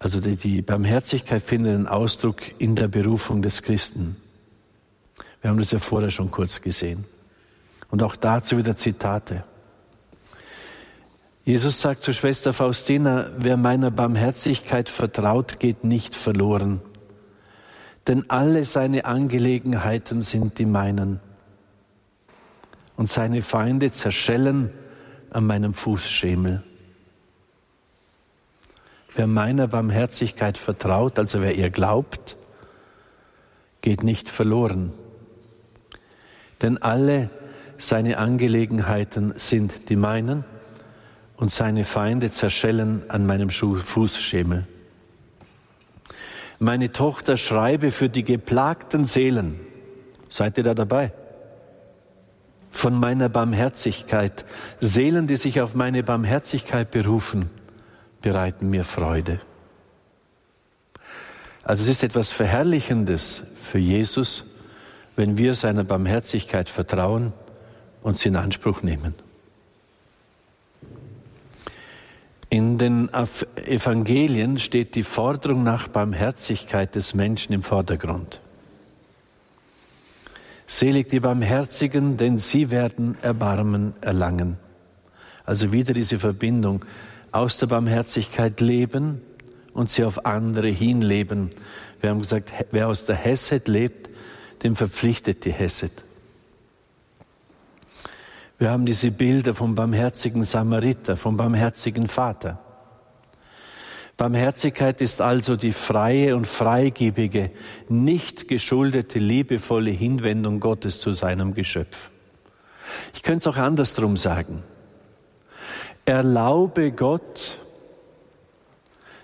[0.00, 4.16] also die, die Barmherzigkeit findet einen Ausdruck in der Berufung des Christen.
[5.42, 7.04] Wir haben das ja vorher schon kurz gesehen.
[7.90, 9.44] Und auch dazu wieder Zitate.
[11.44, 16.80] Jesus sagt zu Schwester Faustina, wer meiner Barmherzigkeit vertraut, geht nicht verloren,
[18.06, 21.20] denn alle seine Angelegenheiten sind die meinen.
[22.96, 24.70] Und seine Feinde zerschellen
[25.30, 26.62] an meinem Fußschemel.
[29.20, 32.38] Wer meiner Barmherzigkeit vertraut, also wer ihr glaubt,
[33.82, 34.94] geht nicht verloren,
[36.62, 37.28] denn alle
[37.76, 40.44] seine Angelegenheiten sind die meinen
[41.36, 44.66] und seine Feinde zerschellen an meinem Fußschemel.
[46.58, 49.60] Meine Tochter, schreibe für die geplagten Seelen.
[50.30, 51.12] Seid ihr da dabei?
[52.70, 54.46] Von meiner Barmherzigkeit.
[54.78, 57.50] Seelen, die sich auf meine Barmherzigkeit berufen,
[58.22, 59.40] bereiten mir Freude.
[61.62, 64.44] Also es ist etwas Verherrlichendes für Jesus,
[65.16, 67.32] wenn wir seiner Barmherzigkeit vertrauen
[68.02, 69.14] und sie in Anspruch nehmen.
[72.48, 73.10] In den
[73.54, 78.40] Evangelien steht die Forderung nach Barmherzigkeit des Menschen im Vordergrund.
[80.66, 84.56] Selig die Barmherzigen, denn sie werden Erbarmen erlangen.
[85.44, 86.84] Also wieder diese Verbindung
[87.32, 89.20] aus der Barmherzigkeit leben
[89.72, 91.50] und sie auf andere hinleben.
[92.00, 94.10] Wir haben gesagt, wer aus der Hesed lebt,
[94.62, 96.04] dem verpflichtet die Hesed.
[98.58, 102.58] Wir haben diese Bilder vom barmherzigen Samariter, vom barmherzigen Vater.
[104.18, 107.50] Barmherzigkeit ist also die freie und freigebige,
[107.88, 112.10] nicht geschuldete, liebevolle Hinwendung Gottes zu seinem Geschöpf.
[113.14, 114.62] Ich könnte es auch andersrum sagen.
[116.10, 117.56] Erlaube Gott,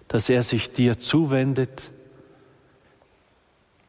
[0.06, 1.90] dass er sich dir zuwendet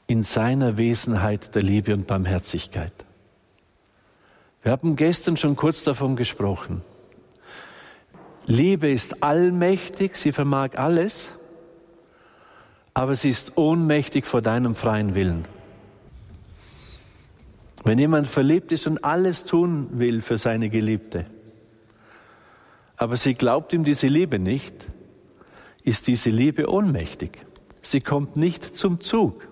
[0.07, 3.05] in seiner Wesenheit der Liebe und Barmherzigkeit.
[4.63, 6.81] Wir haben gestern schon kurz davon gesprochen.
[8.47, 11.27] Liebe ist allmächtig, sie vermag alles,
[12.95, 15.45] aber sie ist ohnmächtig vor deinem freien Willen.
[17.83, 21.27] Wenn jemand verliebt ist und alles tun will für seine Geliebte,
[22.97, 24.73] aber sie glaubt ihm diese Liebe nicht,
[25.83, 27.39] ist diese Liebe ohnmächtig.
[27.81, 29.47] Sie kommt nicht zum Zug.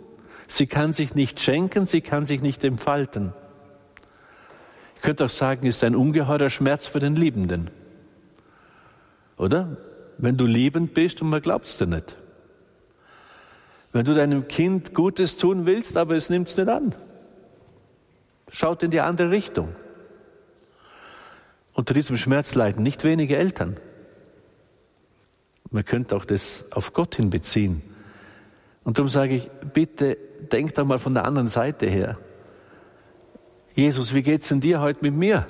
[0.47, 3.33] Sie kann sich nicht schenken, sie kann sich nicht entfalten.
[4.97, 7.69] Ich könnte auch sagen, ist ein ungeheurer Schmerz für den Liebenden.
[9.37, 9.77] Oder?
[10.17, 12.15] Wenn du liebend bist und man glaubt es dir nicht.
[13.91, 16.95] Wenn du deinem Kind Gutes tun willst, aber es nimmt es nicht an.
[18.49, 19.75] Schaut in die andere Richtung.
[21.75, 23.77] Unter diesem Schmerz leiden nicht wenige Eltern.
[25.71, 27.81] Man könnte auch das auf Gott hin beziehen.
[28.85, 30.17] Und darum sage ich, bitte
[30.51, 32.17] denk doch mal von der anderen Seite her.
[33.75, 35.47] Jesus, wie geht's denn dir heute mit mir?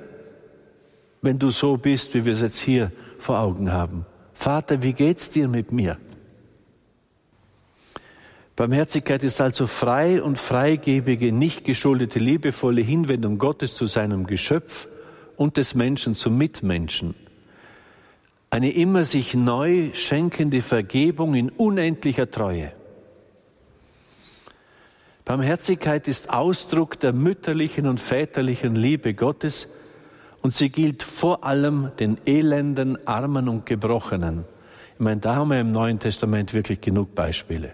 [1.22, 4.06] Wenn du so bist, wie wir es jetzt hier vor Augen haben.
[4.34, 5.98] Vater, wie geht's dir mit mir?
[8.56, 14.88] Barmherzigkeit ist also frei und freigebige, nicht geschuldete, liebevolle Hinwendung Gottes zu seinem Geschöpf
[15.38, 17.16] und des Menschen zum Mitmenschen.
[18.50, 22.72] Eine immer sich neu schenkende Vergebung in unendlicher Treue.
[25.26, 29.68] Barmherzigkeit ist Ausdruck der mütterlichen und väterlichen Liebe Gottes
[30.42, 34.46] und sie gilt vor allem den Elenden, Armen und Gebrochenen.
[34.94, 37.74] Ich meine, da haben wir im Neuen Testament wirklich genug Beispiele.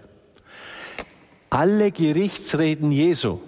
[1.50, 3.40] Alle Gerichtsreden Jesu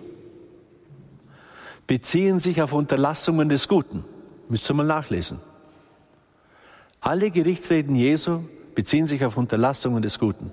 [1.87, 4.05] beziehen sich auf Unterlassungen des Guten.
[4.49, 5.41] Müsst ihr mal nachlesen.
[7.01, 8.41] Alle Gerichtsreden Jesu
[8.75, 10.53] beziehen sich auf Unterlassungen des Guten.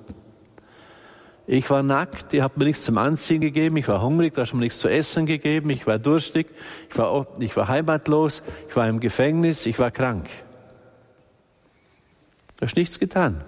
[1.48, 4.54] Ich war nackt, ihr habt mir nichts zum Anziehen gegeben, ich war hungrig, du hast
[4.54, 6.48] mir nichts zu essen gegeben, ich war durstig,
[6.90, 10.30] ich war, ich war heimatlos, ich war im Gefängnis, ich war krank.
[12.58, 13.44] Du hast nichts getan.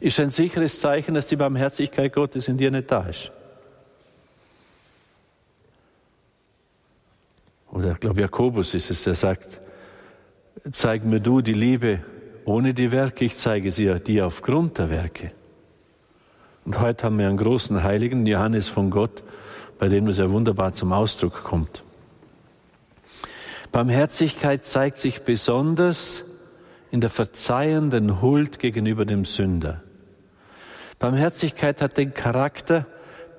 [0.00, 3.30] Ist ein sicheres Zeichen, dass die Barmherzigkeit Gottes in dir nicht da ist.
[7.70, 9.60] Oder ich glaube, Jakobus ist es, der sagt,
[10.72, 12.00] zeig mir du die Liebe
[12.44, 15.32] ohne die Werke, ich zeige sie dir aufgrund der Werke.
[16.64, 19.22] Und heute haben wir einen großen Heiligen, Johannes von Gott,
[19.78, 21.82] bei dem das ja wunderbar zum Ausdruck kommt.
[23.70, 26.24] Barmherzigkeit zeigt sich besonders
[26.90, 29.82] in der verzeihenden Huld gegenüber dem Sünder.
[30.98, 32.86] Barmherzigkeit hat den Charakter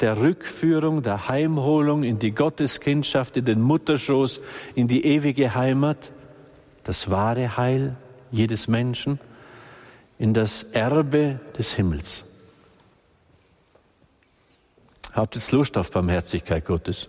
[0.02, 4.40] der Rückführung, der Heimholung in die Gotteskindschaft, in den Mutterschoß,
[4.76, 6.12] in die ewige Heimat,
[6.84, 7.96] das wahre Heil
[8.32, 9.20] jedes Menschen,
[10.18, 12.24] in das Erbe des Himmels.
[15.14, 17.08] Habt jetzt Lust auf Barmherzigkeit Gottes?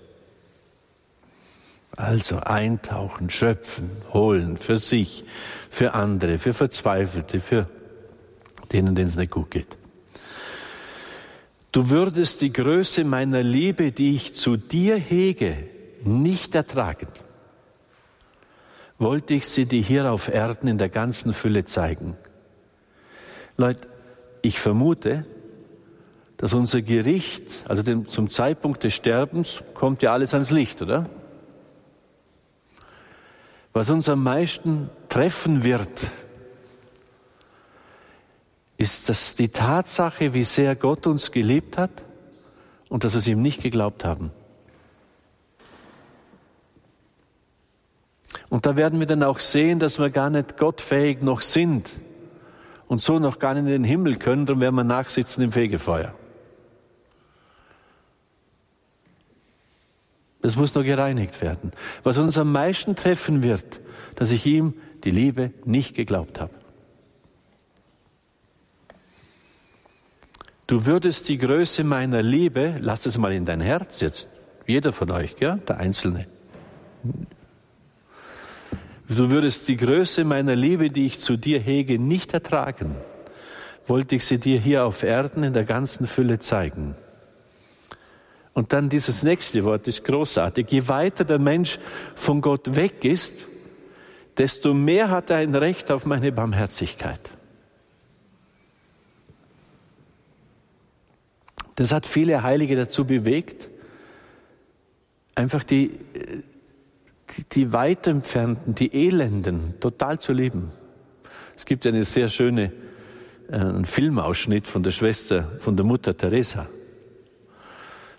[1.97, 5.25] Also eintauchen, schöpfen, holen für sich,
[5.71, 7.69] für andere, für Verzweifelte, für
[8.73, 9.80] denen, denen es nicht gut geht.
[11.73, 15.69] Du würdest die Größe meiner Liebe, die ich zu dir hege,
[16.03, 17.07] nicht ertragen.
[18.99, 22.17] Wollte ich sie dir hier auf Erden in der ganzen Fülle zeigen.
[23.57, 23.87] Leute,
[24.43, 25.25] ich vermute,
[26.39, 31.09] dass unser Gericht, also zum Zeitpunkt des Sterbens, kommt ja alles ans Licht, oder?
[33.73, 36.11] Was uns am meisten treffen wird,
[38.81, 42.03] ist das die Tatsache, wie sehr Gott uns geliebt hat
[42.89, 44.31] und dass wir es ihm nicht geglaubt haben.
[48.49, 51.91] Und da werden wir dann auch sehen, dass wir gar nicht gottfähig noch sind
[52.89, 56.15] und so noch gar nicht in den Himmel können, dann werden wir nachsitzen im Fegefeuer.
[60.41, 61.73] Das muss noch gereinigt werden.
[62.03, 63.83] Was uns am meisten treffen wird,
[64.15, 64.73] dass ich ihm
[65.05, 66.60] die Liebe nicht geglaubt habe.
[70.71, 74.29] Du würdest die Größe meiner Liebe, lass es mal in dein Herz jetzt,
[74.69, 76.29] jeder von euch, ja, der Einzelne.
[79.09, 82.95] Du würdest die Größe meiner Liebe, die ich zu dir hege, nicht ertragen,
[83.89, 86.95] wollte ich sie dir hier auf Erden in der ganzen Fülle zeigen.
[88.53, 90.71] Und dann dieses nächste Wort ist großartig.
[90.71, 91.81] Je weiter der Mensch
[92.15, 93.41] von Gott weg ist,
[94.39, 97.33] desto mehr hat er ein Recht auf meine Barmherzigkeit.
[101.81, 103.71] Das hat viele Heilige dazu bewegt,
[105.35, 105.93] einfach die,
[107.31, 110.73] die, die weit entfernten, die Elenden total zu lieben.
[111.57, 112.71] Es gibt eine sehr schöne
[113.49, 116.67] äh, einen Filmausschnitt von der Schwester, von der Mutter Teresa.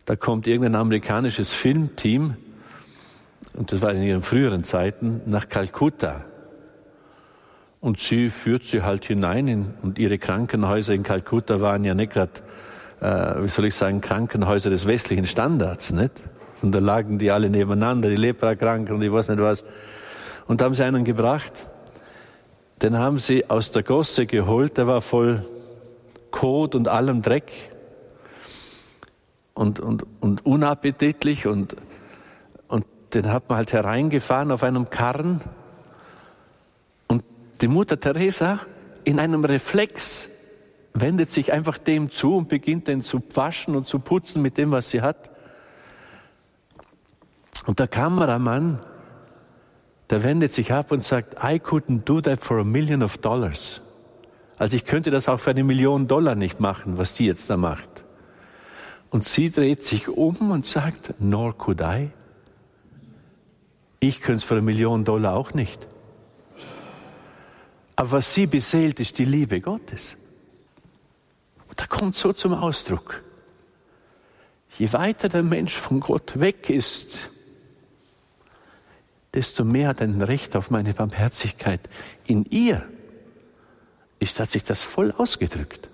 [0.05, 2.38] Da kommt irgendein amerikanisches Filmteam,
[3.53, 6.26] und das war in ihren früheren Zeiten, nach Kalkutta.
[7.80, 12.14] Und sie führt sie halt hinein in, und ihre Krankenhäuser in Kalkutta waren ja nicht
[12.14, 12.41] gerade
[13.02, 16.14] äh, wie soll ich sagen, Krankenhäuser des westlichen Standards, nicht?
[16.62, 19.64] Und da lagen die alle nebeneinander, die Leprakranken und ich weiß nicht was.
[20.47, 21.68] Und da haben sie einen gebracht,
[22.82, 25.45] den haben sie aus der Gosse geholt, der war voll
[26.30, 27.52] Kot und allem Dreck
[29.54, 31.76] und, und, und unappetitlich und,
[32.68, 35.41] und den hat man halt hereingefahren auf einem Karren
[37.08, 37.24] und
[37.62, 38.60] die Mutter Teresa
[39.04, 40.30] in einem Reflex
[40.93, 44.71] wendet sich einfach dem zu und beginnt den zu waschen und zu putzen mit dem,
[44.71, 45.31] was sie hat.
[47.65, 48.79] Und der Kameramann,
[50.09, 53.81] der wendet sich ab und sagt, I couldn't do that for a million of dollars.
[54.61, 57.57] Also ich könnte das auch für eine Million Dollar nicht machen, was die jetzt da
[57.57, 58.03] macht.
[59.09, 62.11] Und sie dreht sich um und sagt, nor could I.
[63.99, 65.87] Ich könnte es für eine Million Dollar auch nicht.
[67.95, 70.15] Aber was sie beseelt, ist die Liebe Gottes.
[71.82, 73.23] Da kommt so zum Ausdruck.
[74.77, 77.17] Je weiter der Mensch von Gott weg ist,
[79.34, 81.82] desto mehr hat er ein Recht auf meine Barmherzigkeit.
[82.27, 82.88] In ihr
[84.19, 85.89] ist, hat sich das voll ausgedrückt.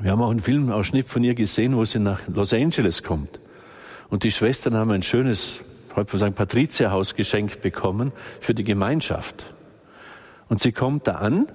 [0.00, 3.38] Wir haben auch einen Filmausschnitt von ihr gesehen, wo sie nach Los Angeles kommt.
[4.08, 5.60] Und die Schwestern haben ein schönes,
[5.94, 9.44] heute man sagen, Patrizierhaus geschenkt bekommen für die Gemeinschaft.
[10.48, 11.52] Und sie kommt da an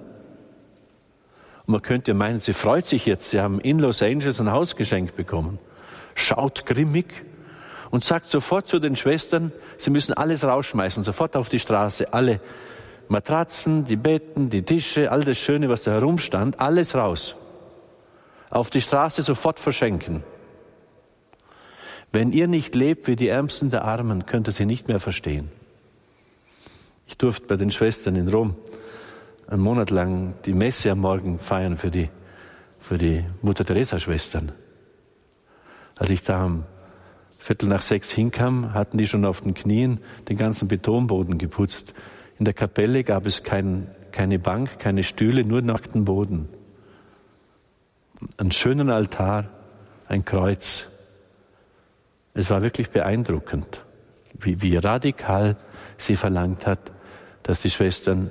[1.66, 4.76] und man könnte meinen, sie freut sich jetzt, sie haben in Los Angeles ein Haus
[4.76, 5.58] geschenkt bekommen.
[6.14, 7.24] Schaut grimmig
[7.90, 12.40] und sagt sofort zu den Schwestern, sie müssen alles rausschmeißen, sofort auf die Straße, alle
[13.08, 17.36] Matratzen, die Betten, die Tische, all das Schöne, was da herumstand, alles raus.
[18.50, 20.24] Auf die Straße sofort verschenken.
[22.10, 25.50] Wenn ihr nicht lebt wie die Ärmsten der Armen, könnt ihr sie nicht mehr verstehen.
[27.06, 28.56] Ich durfte bei den Schwestern in Rom
[29.46, 32.08] einen Monat lang die Messe am Morgen feiern für die,
[32.80, 34.52] für die Mutter Teresa Schwestern.
[35.98, 36.64] Als ich da um
[37.38, 41.92] Viertel nach sechs hinkam, hatten die schon auf den Knien den ganzen Betonboden geputzt.
[42.38, 46.48] In der Kapelle gab es kein, keine Bank, keine Stühle, nur nackten Boden.
[48.36, 49.50] Einen schönen Altar,
[50.06, 50.86] ein Kreuz.
[52.34, 53.84] Es war wirklich beeindruckend,
[54.38, 55.56] wie, wie radikal
[55.96, 56.92] sie verlangt hat,
[57.42, 58.30] dass die Schwestern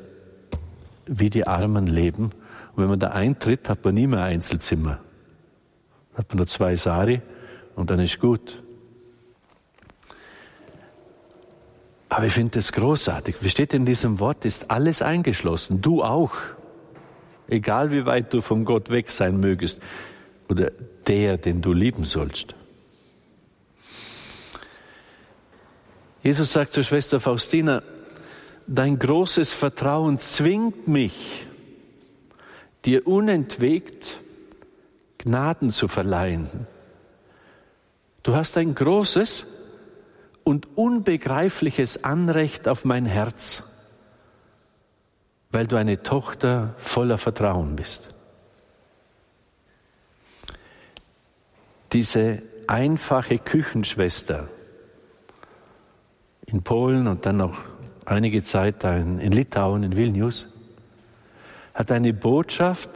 [1.12, 2.32] wie die Armen leben.
[2.74, 5.00] Und wenn man da eintritt, hat man nie mehr Einzelzimmer.
[6.16, 7.22] Hat man nur zwei Sari
[7.76, 8.62] und dann ist gut.
[12.08, 13.36] Aber ich finde das großartig.
[13.42, 15.82] Wie steht in diesem Wort, ist alles eingeschlossen.
[15.82, 16.34] Du auch.
[17.48, 19.80] Egal wie weit du von Gott weg sein mögest.
[20.50, 20.72] Oder
[21.08, 22.56] der, den du lieben sollst.
[26.24, 27.82] Jesus sagt zur Schwester Faustina,
[28.74, 31.46] dein großes Vertrauen zwingt mich,
[32.86, 34.20] dir unentwegt
[35.18, 36.68] Gnaden zu verleihen.
[38.24, 39.46] Du hast ein großes
[40.44, 43.64] und unbegreifliches Anrecht auf mein Herz,
[45.52, 48.08] weil du eine Tochter voller Vertrauen bist.
[51.92, 54.48] Diese einfache Küchenschwester
[56.46, 57.71] in Polen und dann noch
[58.12, 60.48] einige Zeit in, Litauen, in Vilnius,
[61.74, 62.90] hat eine Botschaft,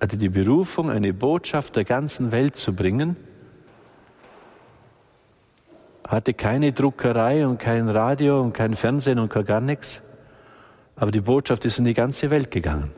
[0.00, 3.16] hatte die Berufung, eine Botschaft der ganzen Welt zu bringen,
[6.06, 10.00] hatte keine Druckerei und kein Radio und kein Fernsehen und gar nichts,
[10.96, 12.90] aber die Botschaft ist in die ganze Welt gegangen.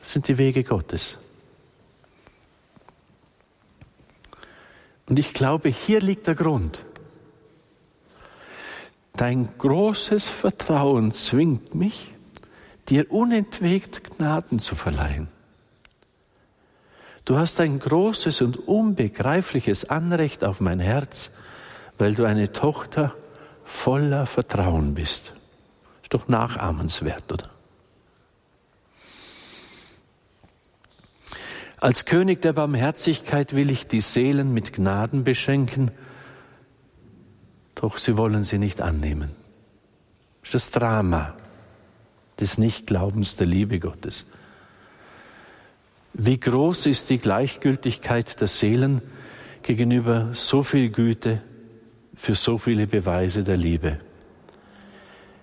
[0.00, 1.16] Das sind die Wege Gottes.
[5.06, 6.84] Und ich glaube, hier liegt der Grund.
[9.14, 12.12] Dein großes Vertrauen zwingt mich,
[12.88, 15.28] dir unentwegt Gnaden zu verleihen.
[17.24, 21.30] Du hast ein großes und unbegreifliches Anrecht auf mein Herz,
[21.98, 23.14] weil du eine Tochter
[23.64, 25.34] voller Vertrauen bist.
[26.02, 27.48] Ist doch nachahmenswert, oder?
[31.78, 35.90] Als König der Barmherzigkeit will ich die Seelen mit Gnaden beschenken,
[37.82, 39.30] doch sie wollen sie nicht annehmen.
[40.42, 41.34] Das ist das Drama
[42.38, 44.24] des Nichtglaubens der Liebe Gottes.
[46.12, 49.02] Wie groß ist die Gleichgültigkeit der Seelen
[49.64, 51.42] gegenüber so viel Güte
[52.14, 53.98] für so viele Beweise der Liebe.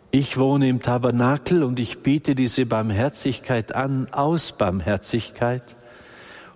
[0.09, 5.75] Ich wohne im Tabernakel und ich biete diese Barmherzigkeit an aus Barmherzigkeit.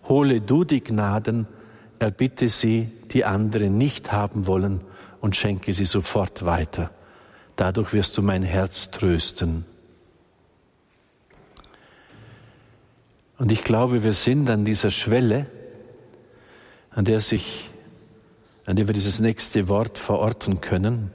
[0.08, 1.46] Hole du die Gnaden,
[2.00, 4.80] erbitte sie, die anderen nicht haben wollen,
[5.24, 6.92] und schenke sie sofort weiter.
[7.56, 9.64] Dadurch wirst du mein Herz trösten.
[13.38, 15.46] Und ich glaube, wir sind an dieser Schwelle,
[16.92, 17.72] an der sich,
[18.66, 21.10] an der wir dieses nächste Wort verorten können.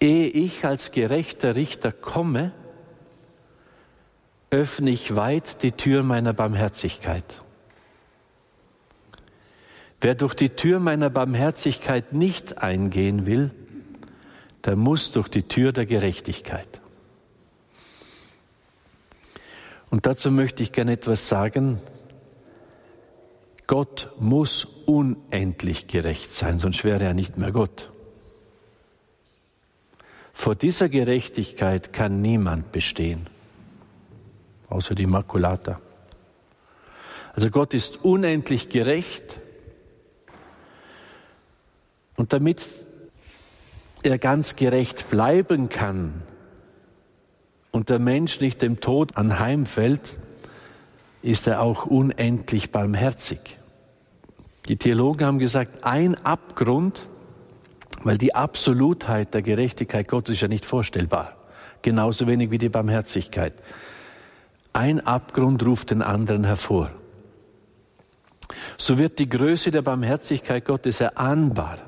[0.00, 2.52] Ehe ich als gerechter Richter komme,
[4.48, 7.42] öffne ich weit die Tür meiner Barmherzigkeit.
[10.00, 13.50] Wer durch die Tür meiner Barmherzigkeit nicht eingehen will,
[14.64, 16.80] der muss durch die Tür der Gerechtigkeit.
[19.90, 21.80] Und dazu möchte ich gerne etwas sagen.
[23.66, 27.90] Gott muss unendlich gerecht sein, sonst wäre er nicht mehr Gott.
[30.32, 33.26] Vor dieser Gerechtigkeit kann niemand bestehen,
[34.68, 35.80] außer die Makulata.
[37.34, 39.40] Also Gott ist unendlich gerecht
[42.18, 42.60] und damit
[44.02, 46.22] er ganz gerecht bleiben kann,
[47.70, 50.18] und der Mensch nicht dem Tod anheimfällt,
[51.22, 53.58] ist er auch unendlich barmherzig.
[54.68, 57.06] Die Theologen haben gesagt, ein Abgrund,
[58.02, 61.36] weil die Absolutheit der Gerechtigkeit Gottes ist ja nicht vorstellbar,
[61.82, 63.54] genauso wenig wie die Barmherzigkeit.
[64.72, 66.90] Ein Abgrund ruft den anderen hervor.
[68.76, 71.78] So wird die Größe der Barmherzigkeit Gottes erahnbar.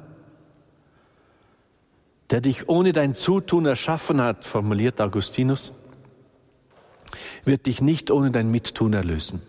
[2.31, 5.73] Der dich ohne dein Zutun erschaffen hat, formuliert Augustinus,
[7.45, 9.43] wird dich nicht ohne dein Mittun erlösen.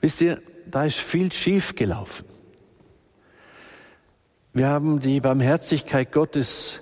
[0.00, 2.24] Wisst ihr, da ist viel schief gelaufen.
[4.52, 6.80] Wir haben die Barmherzigkeit Gottes,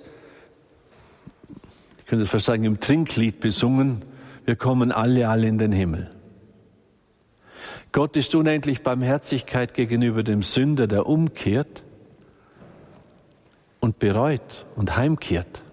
[1.99, 4.03] ich könnte es fast sagen, im Trinklied besungen.
[4.45, 6.09] Wir kommen alle, alle in den Himmel.
[7.91, 11.83] Gott ist unendlich Barmherzigkeit gegenüber dem Sünder, der umkehrt
[13.79, 15.63] und bereut und heimkehrt.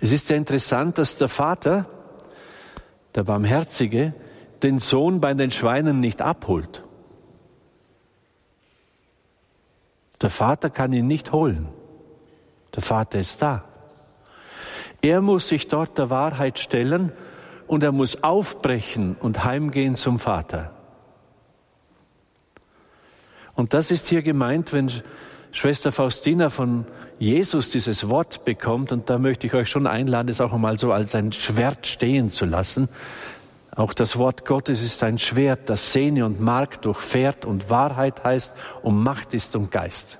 [0.00, 1.86] Es ist ja interessant, dass der Vater,
[3.14, 4.14] der Barmherzige,
[4.62, 6.82] den Sohn bei den Schweinen nicht abholt.
[10.20, 11.68] Der Vater kann ihn nicht holen.
[12.74, 13.64] Der Vater ist da.
[15.02, 17.12] Er muss sich dort der Wahrheit stellen
[17.66, 20.72] und er muss aufbrechen und heimgehen zum Vater.
[23.54, 24.90] Und das ist hier gemeint, wenn
[25.56, 26.84] Schwester Faustina von
[27.18, 30.92] Jesus dieses Wort bekommt, und da möchte ich euch schon einladen, es auch einmal so
[30.92, 32.90] als ein Schwert stehen zu lassen.
[33.74, 38.52] Auch das Wort Gottes ist ein Schwert, das Sehne und Mark durchfährt und Wahrheit heißt
[38.82, 40.18] und Macht ist und Geist.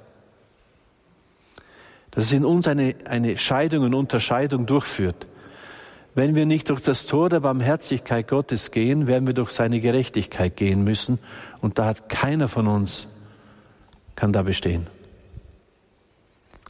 [2.12, 5.26] Dass es in uns eine, eine Scheidung und Unterscheidung durchführt.
[6.14, 10.56] Wenn wir nicht durch das Tor der Barmherzigkeit Gottes gehen, werden wir durch seine Gerechtigkeit
[10.56, 11.18] gehen müssen.
[11.60, 13.06] Und da hat keiner von uns,
[14.14, 14.86] kann da bestehen.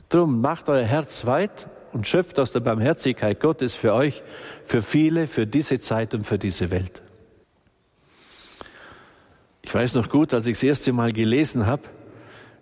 [0.09, 4.23] Drum macht euer Herz weit und schöpft aus der Barmherzigkeit Gottes für euch,
[4.65, 7.03] für viele, für diese Zeit und für diese Welt.
[9.63, 11.83] Ich weiß noch gut, als ich das erste Mal gelesen habe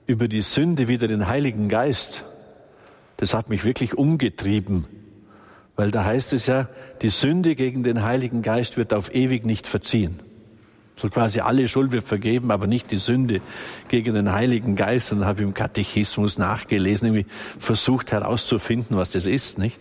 [0.06, 2.24] über die Sünde wieder den Heiligen Geist,
[3.16, 4.86] das hat mich wirklich umgetrieben.
[5.76, 6.68] Weil da heißt es ja,
[7.02, 10.20] die Sünde gegen den Heiligen Geist wird auf ewig nicht verziehen.
[10.96, 13.40] So quasi alle Schuld wird vergeben, aber nicht die Sünde
[13.88, 15.12] gegen den Heiligen Geist.
[15.12, 17.26] Und habe im Katechismus nachgelesen, irgendwie
[17.58, 19.80] versucht herauszufinden, was das ist, nicht?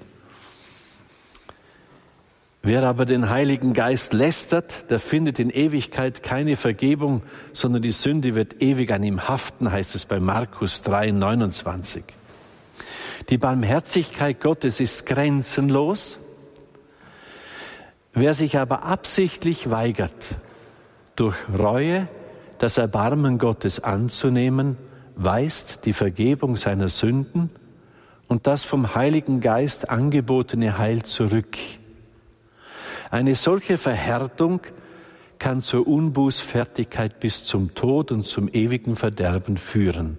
[2.65, 8.35] Wer aber den Heiligen Geist lästert, der findet in Ewigkeit keine Vergebung, sondern die Sünde
[8.35, 12.05] wird ewig an ihm haften, heißt es bei Markus 3, 29.
[13.29, 16.17] Die Barmherzigkeit Gottes ist grenzenlos.
[18.13, 20.37] Wer sich aber absichtlich weigert,
[21.15, 22.07] durch Reue
[22.59, 24.77] das Erbarmen Gottes anzunehmen,
[25.15, 27.49] weist die Vergebung seiner Sünden
[28.27, 31.57] und das vom Heiligen Geist angebotene Heil zurück.
[33.11, 34.61] Eine solche Verhärtung
[35.39, 40.17] kann zur Unbußfertigkeit bis zum Tod und zum ewigen Verderben führen.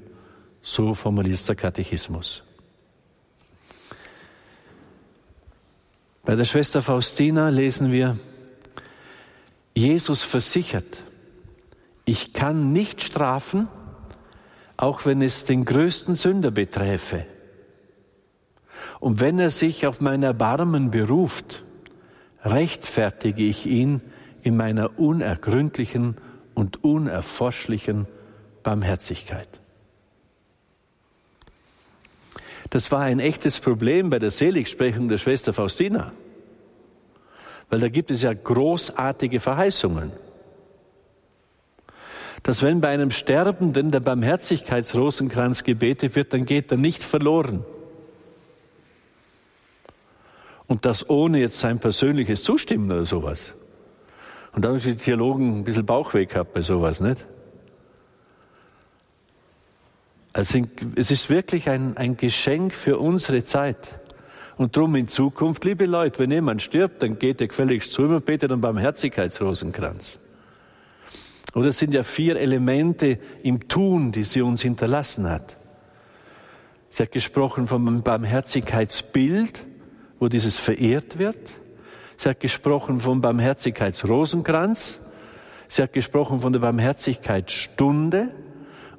[0.60, 2.42] So formuliert der Katechismus.
[6.24, 8.16] Bei der Schwester Faustina lesen wir,
[9.74, 11.02] Jesus versichert,
[12.04, 13.68] ich kann nicht strafen,
[14.76, 17.26] auch wenn es den größten Sünder beträfe.
[19.00, 21.64] Und wenn er sich auf mein Erbarmen beruft,
[22.44, 24.00] rechtfertige ich ihn
[24.42, 26.16] in meiner unergründlichen
[26.54, 28.06] und unerforschlichen
[28.62, 29.48] Barmherzigkeit.
[32.70, 36.12] Das war ein echtes Problem bei der Seligsprechung der Schwester Faustina,
[37.74, 40.12] weil da gibt es ja großartige Verheißungen,
[42.44, 47.64] dass wenn bei einem Sterbenden der Barmherzigkeitsrosenkranz gebetet wird, dann geht er nicht verloren.
[50.68, 53.56] Und das ohne jetzt sein persönliches Zustimmen oder sowas.
[54.52, 57.26] Und da haben die Theologen ein bisschen Bauchweg gehabt bei sowas, nicht?
[60.32, 60.62] Also
[60.94, 63.98] es ist wirklich ein, ein Geschenk für unsere Zeit.
[64.56, 68.14] Und drum in Zukunft, liebe Leute, wenn jemand stirbt, dann geht er gefälligst zu ihm
[68.14, 70.20] und betet dann beim Herzigkeitsrosenkranz.
[71.54, 75.56] Oder es sind ja vier Elemente im Tun, die sie uns hinterlassen hat.
[76.88, 79.64] Sie hat gesprochen vom Barmherzigkeitsbild,
[80.20, 81.38] wo dieses verehrt wird.
[82.16, 85.00] Sie hat gesprochen vom Barmherzigkeitsrosenkranz.
[85.66, 88.28] Sie hat gesprochen von der Barmherzigkeitsstunde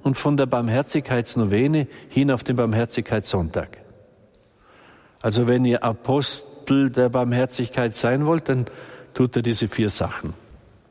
[0.03, 3.84] und von der Barmherzigkeitsnovene hin auf den Barmherzigkeitssonntag.
[5.25, 8.67] Also wenn ihr Apostel der Barmherzigkeit sein wollt, dann
[9.15, 10.35] tut er diese vier Sachen.